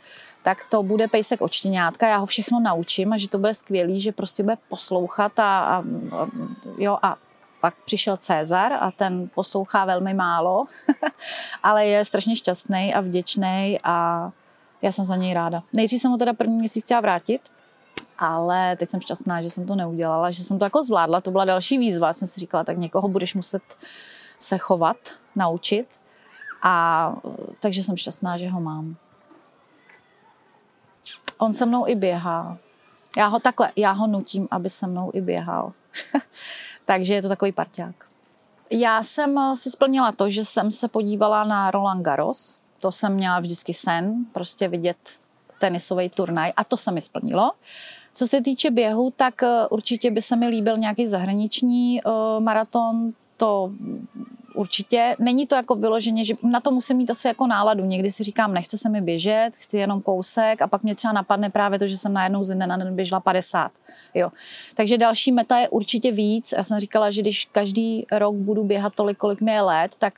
tak 0.43 0.63
to 0.69 0.83
bude 0.83 1.07
pejsek 1.07 1.41
očtěňátka, 1.41 2.07
já 2.07 2.17
ho 2.17 2.25
všechno 2.25 2.59
naučím 2.59 3.13
a 3.13 3.17
že 3.17 3.29
to 3.29 3.37
bude 3.37 3.53
skvělý, 3.53 4.01
že 4.01 4.11
prostě 4.11 4.43
bude 4.43 4.57
poslouchat 4.69 5.39
a, 5.39 5.59
a, 5.59 5.77
a 5.77 6.27
jo, 6.77 6.97
a 7.01 7.15
pak 7.61 7.75
přišel 7.85 8.17
Cezar 8.17 8.73
a 8.73 8.91
ten 8.91 9.29
poslouchá 9.35 9.85
velmi 9.85 10.13
málo, 10.13 10.65
ale 11.63 11.85
je 11.85 12.05
strašně 12.05 12.35
šťastný 12.35 12.93
a 12.93 13.01
vděčný 13.01 13.79
a 13.83 14.29
já 14.81 14.91
jsem 14.91 15.05
za 15.05 15.15
něj 15.15 15.33
ráda. 15.33 15.63
Nejdřív 15.73 16.01
jsem 16.01 16.11
ho 16.11 16.17
teda 16.17 16.33
první 16.33 16.57
měsíc 16.57 16.85
chtěla 16.85 17.01
vrátit, 17.01 17.41
ale 18.19 18.75
teď 18.75 18.89
jsem 18.89 19.01
šťastná, 19.01 19.41
že 19.41 19.49
jsem 19.49 19.65
to 19.65 19.75
neudělala, 19.75 20.31
že 20.31 20.43
jsem 20.43 20.59
to 20.59 20.65
jako 20.65 20.83
zvládla, 20.83 21.21
to 21.21 21.31
byla 21.31 21.45
další 21.45 21.77
výzva, 21.77 22.13
jsem 22.13 22.27
si 22.27 22.39
říkala, 22.39 22.63
tak 22.63 22.77
někoho 22.77 23.07
budeš 23.07 23.35
muset 23.35 23.63
se 24.39 24.57
chovat, 24.57 24.97
naučit 25.35 25.87
a 26.61 27.15
takže 27.59 27.83
jsem 27.83 27.97
šťastná, 27.97 28.37
že 28.37 28.49
ho 28.49 28.61
mám. 28.61 28.95
On 31.37 31.53
se 31.53 31.65
mnou 31.65 31.87
i 31.87 31.95
běhá. 31.95 32.57
Já 33.17 33.27
ho 33.27 33.39
takhle, 33.39 33.71
já 33.75 33.91
ho 33.91 34.07
nutím, 34.07 34.47
aby 34.51 34.69
se 34.69 34.87
mnou 34.87 35.11
i 35.13 35.21
běhal. 35.21 35.73
Takže 36.85 37.13
je 37.13 37.21
to 37.21 37.29
takový 37.29 37.51
parťák. 37.51 37.95
Já 38.69 39.03
jsem 39.03 39.55
si 39.55 39.71
splnila 39.71 40.11
to, 40.11 40.29
že 40.29 40.43
jsem 40.43 40.71
se 40.71 40.87
podívala 40.87 41.43
na 41.43 41.71
Roland 41.71 42.01
Garros. 42.01 42.57
To 42.81 42.91
jsem 42.91 43.13
měla 43.13 43.39
vždycky 43.39 43.73
sen, 43.73 44.25
prostě 44.31 44.67
vidět 44.67 44.97
tenisový 45.59 46.09
turnaj 46.09 46.53
a 46.57 46.63
to 46.63 46.77
se 46.77 46.91
mi 46.91 47.01
splnilo. 47.01 47.51
Co 48.17 48.27
se 48.27 48.41
týče 48.41 48.71
běhu, 48.71 49.13
tak 49.15 49.43
eh, 49.43 49.67
určitě 49.69 50.11
by 50.11 50.21
se 50.21 50.35
mi 50.35 50.47
líbil 50.47 50.77
nějaký 50.77 51.07
zahraniční 51.07 52.01
uh, 52.03 52.43
maraton. 52.43 53.13
To 53.37 53.71
určitě. 54.55 55.15
Není 55.19 55.47
to 55.47 55.55
jako 55.55 55.75
vyloženě, 55.75 56.25
že 56.25 56.33
na 56.43 56.59
to 56.59 56.71
musím 56.71 56.97
mít 56.97 57.09
asi 57.09 57.27
jako 57.27 57.47
náladu. 57.47 57.85
Někdy 57.85 58.11
si 58.11 58.23
říkám, 58.23 58.53
nechce 58.53 58.77
se 58.77 58.89
mi 58.89 59.01
běžet, 59.01 59.51
chci 59.55 59.77
jenom 59.77 60.01
kousek 60.01 60.61
a 60.61 60.67
pak 60.67 60.83
mě 60.83 60.95
třeba 60.95 61.13
napadne 61.13 61.49
právě 61.49 61.79
to, 61.79 61.87
že 61.87 61.97
jsem 61.97 62.13
najednou 62.13 62.43
z 62.43 62.55
dne 62.55 62.67
na 62.67 62.77
den 62.77 62.95
běžela 62.95 63.19
50. 63.19 63.71
Jo. 64.13 64.31
Takže 64.75 64.97
další 64.97 65.31
meta 65.31 65.57
je 65.57 65.69
určitě 65.69 66.11
víc. 66.11 66.51
Já 66.57 66.63
jsem 66.63 66.79
říkala, 66.79 67.11
že 67.11 67.21
když 67.21 67.45
každý 67.45 68.05
rok 68.11 68.35
budu 68.35 68.63
běhat 68.63 68.95
tolik, 68.95 69.17
kolik 69.17 69.41
mi 69.41 69.51
je 69.51 69.61
let, 69.61 69.95
tak 69.97 70.13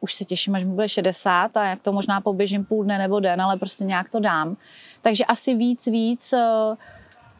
už 0.00 0.14
se 0.14 0.24
těším, 0.24 0.54
až 0.54 0.64
mi 0.64 0.70
bude 0.70 0.88
60 0.88 1.56
a 1.56 1.66
jak 1.66 1.82
to 1.82 1.92
možná 1.92 2.20
poběžím 2.20 2.64
půl 2.64 2.84
dne 2.84 2.98
nebo 2.98 3.20
den, 3.20 3.42
ale 3.42 3.56
prostě 3.56 3.84
nějak 3.84 4.10
to 4.10 4.20
dám. 4.20 4.56
Takže 5.02 5.24
asi 5.24 5.54
víc, 5.54 5.86
víc 5.86 6.32
eh, 6.32 6.76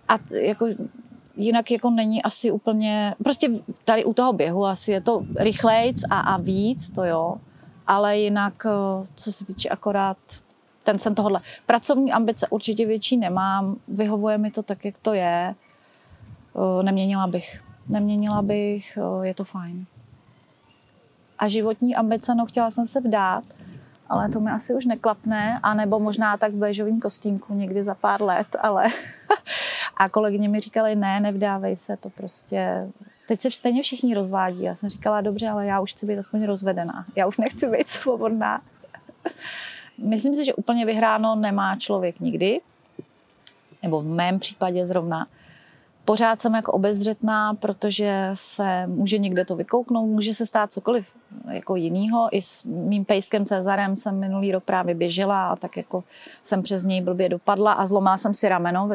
a 0.09 0.19
jako 0.35 0.67
jinak 1.37 1.71
jako 1.71 1.91
není 1.91 2.23
asi 2.23 2.51
úplně, 2.51 3.15
prostě 3.25 3.51
tady 3.85 4.05
u 4.05 4.15
toho 4.15 4.33
běhu 4.33 4.67
asi 4.67 4.93
je 4.93 5.01
to 5.01 5.23
rychlejc 5.37 6.03
a, 6.11 6.21
a 6.21 6.37
víc, 6.37 6.91
to 6.91 7.05
jo, 7.05 7.37
ale 7.87 8.19
jinak, 8.19 8.67
eh, 8.67 9.07
co 9.15 9.33
se 9.33 9.47
týče 9.47 9.69
akorát 9.69 10.17
ten 10.85 10.99
jsem 10.99 11.15
tohle. 11.15 11.41
Pracovní 11.67 12.13
ambice 12.13 12.49
určitě 12.49 12.87
větší 12.87 13.17
nemám, 13.17 13.77
vyhovuje 13.89 14.39
mi 14.39 14.51
to 14.51 14.63
tak, 14.63 14.85
jak 14.85 14.99
to 14.99 15.15
je, 15.15 15.55
eh, 16.57 16.83
neměnila 16.83 17.27
bych. 17.27 17.63
Neměnila 17.89 18.43
bych, 18.43 18.99
eh, 18.99 19.27
je 19.27 19.35
to 19.35 19.45
fajn. 19.45 19.87
A 21.39 21.49
životní 21.49 21.97
ambice, 21.97 22.35
no 22.35 22.47
chtěla 22.47 22.71
jsem 22.71 22.87
se 22.87 23.01
vdát, 23.01 23.45
ale 24.09 24.29
to 24.29 24.41
mi 24.41 24.51
asi 24.51 24.75
už 24.75 24.85
neklapne, 24.85 25.61
anebo 25.63 26.01
možná 26.01 26.37
tak 26.37 26.53
v 26.53 26.57
béžovým 26.57 27.01
kostýmku 27.01 27.55
někdy 27.55 27.83
za 27.83 27.95
pár 27.95 28.23
let, 28.23 28.57
ale 28.61 28.89
a 30.03 30.09
kolegyně 30.09 30.49
mi 30.49 30.61
říkali, 30.61 30.97
ne, 30.97 31.21
nevdávej 31.21 31.77
se, 31.77 31.97
to 31.97 32.11
prostě, 32.11 32.89
teď 33.29 33.41
se 33.41 33.51
stejně 33.51 33.83
všichni 33.83 34.15
rozvádí. 34.15 34.63
Já 34.63 34.75
jsem 34.75 34.89
říkala, 34.89 35.21
dobře, 35.21 35.49
ale 35.49 35.67
já 35.67 35.81
už 35.81 35.91
chci 35.91 36.07
být 36.07 36.19
aspoň 36.19 36.45
rozvedená, 36.45 37.07
já 37.17 37.27
už 37.27 37.39
nechci 37.39 37.69
být 37.69 37.89
svobodná. 37.89 38.63
Myslím 39.99 40.35
si, 40.35 40.45
že 40.45 40.55
úplně 40.55 40.87
vyhráno 40.87 41.37
nemá 41.37 41.77
člověk 41.77 42.21
nikdy, 42.21 42.61
nebo 43.83 44.01
v 44.01 44.07
mém 44.07 44.39
případě 44.39 44.87
zrovna 44.87 45.27
pořád 46.05 46.41
jsem 46.41 46.55
jako 46.55 46.73
obezřetná, 46.73 47.55
protože 47.55 48.31
se 48.35 48.87
může 48.87 49.19
někde 49.19 49.45
to 49.45 49.57
vykouknout, 49.57 50.11
může 50.11 50.35
se 50.35 50.47
stát 50.47 50.73
cokoliv 50.73 51.07
jako 51.51 51.77
jinýho. 51.77 52.29
I 52.31 52.43
s 52.43 52.65
mým 52.65 53.05
pejskem 53.05 53.45
Cezarem 53.45 53.97
jsem 53.97 54.19
minulý 54.19 54.53
rok 54.53 54.65
právě 54.65 54.95
běžela 54.95 55.49
a 55.49 55.57
tak 55.57 55.77
jako 55.77 56.05
jsem 56.43 56.63
přes 56.63 56.83
něj 56.83 57.01
blbě 57.01 57.29
dopadla 57.29 57.73
a 57.73 57.87
zlomila 57.87 58.17
jsem 58.17 58.35
si 58.35 58.49
rameno 58.49 58.89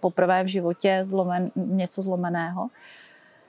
poprvé 0.00 0.44
v 0.44 0.46
životě, 0.46 1.00
zlomen, 1.02 1.50
něco 1.56 2.02
zlomeného. 2.02 2.68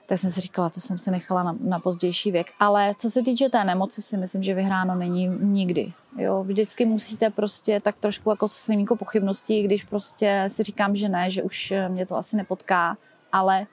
Tak 0.06 0.18
jsem 0.18 0.30
si 0.30 0.40
říkala, 0.40 0.68
to 0.68 0.80
jsem 0.80 0.98
si 0.98 1.10
nechala 1.10 1.42
na, 1.42 1.56
na 1.60 1.78
pozdější 1.78 2.30
věk. 2.30 2.46
Ale 2.60 2.94
co 2.98 3.10
se 3.10 3.22
týče 3.22 3.48
té 3.48 3.64
nemoci, 3.64 4.02
si 4.02 4.16
myslím, 4.16 4.42
že 4.42 4.54
vyhráno 4.54 4.94
není 4.94 5.26
nikdy. 5.26 5.92
Jo, 6.18 6.44
vždycky 6.44 6.86
musíte 6.86 7.30
prostě 7.30 7.80
tak 7.80 7.96
trošku 7.96 8.30
jako 8.30 8.48
s 8.48 8.68
jako 8.68 8.96
pochybností, 8.96 9.62
když 9.62 9.84
prostě 9.84 10.44
si 10.48 10.62
říkám, 10.62 10.96
že 10.96 11.08
ne, 11.08 11.30
že 11.30 11.42
už 11.42 11.72
mě 11.88 12.06
to 12.06 12.16
asi 12.16 12.36
nepotká, 12.36 12.96
ale, 13.32 13.66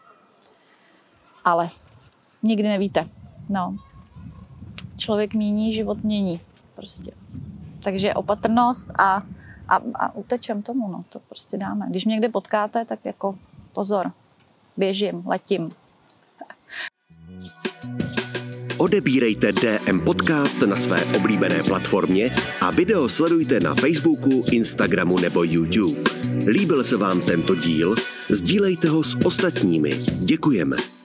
ale 1.46 1.68
nikdy 2.44 2.68
nevíte. 2.68 3.04
No. 3.50 3.76
Člověk 4.98 5.34
mění, 5.34 5.74
život 5.74 6.04
mění. 6.04 6.42
Prostě. 6.76 7.12
Takže 7.84 8.14
opatrnost 8.14 9.00
a, 9.00 9.24
a, 9.68 9.80
a 9.96 10.16
utečem 10.16 10.62
tomu, 10.62 10.88
no, 10.88 11.04
to 11.10 11.20
prostě 11.20 11.58
dáme. 11.58 11.86
Když 11.90 12.06
mě 12.06 12.12
někde 12.12 12.30
potkáte, 12.30 12.86
tak 12.86 13.00
jako 13.04 13.36
pozor, 13.74 14.12
běžím, 14.78 15.24
letím, 15.26 15.72
Odebírejte 18.82 19.52
DM 19.52 20.00
Podcast 20.00 20.62
na 20.62 20.76
své 20.76 21.06
oblíbené 21.18 21.64
platformě 21.64 22.30
a 22.62 22.72
video 22.72 23.10
sledujte 23.10 23.60
na 23.60 23.74
Facebooku, 23.74 24.42
Instagramu 24.52 25.20
nebo 25.20 25.44
YouTube. 25.44 26.02
Líbil 26.48 26.84
se 26.84 26.98
vám 26.98 27.22
tento 27.22 27.56
díl? 27.56 27.96
Sdílejte 28.30 28.90
ho 28.90 29.04
s 29.04 29.18
ostatními. 29.26 30.00
Děkujeme. 30.26 31.01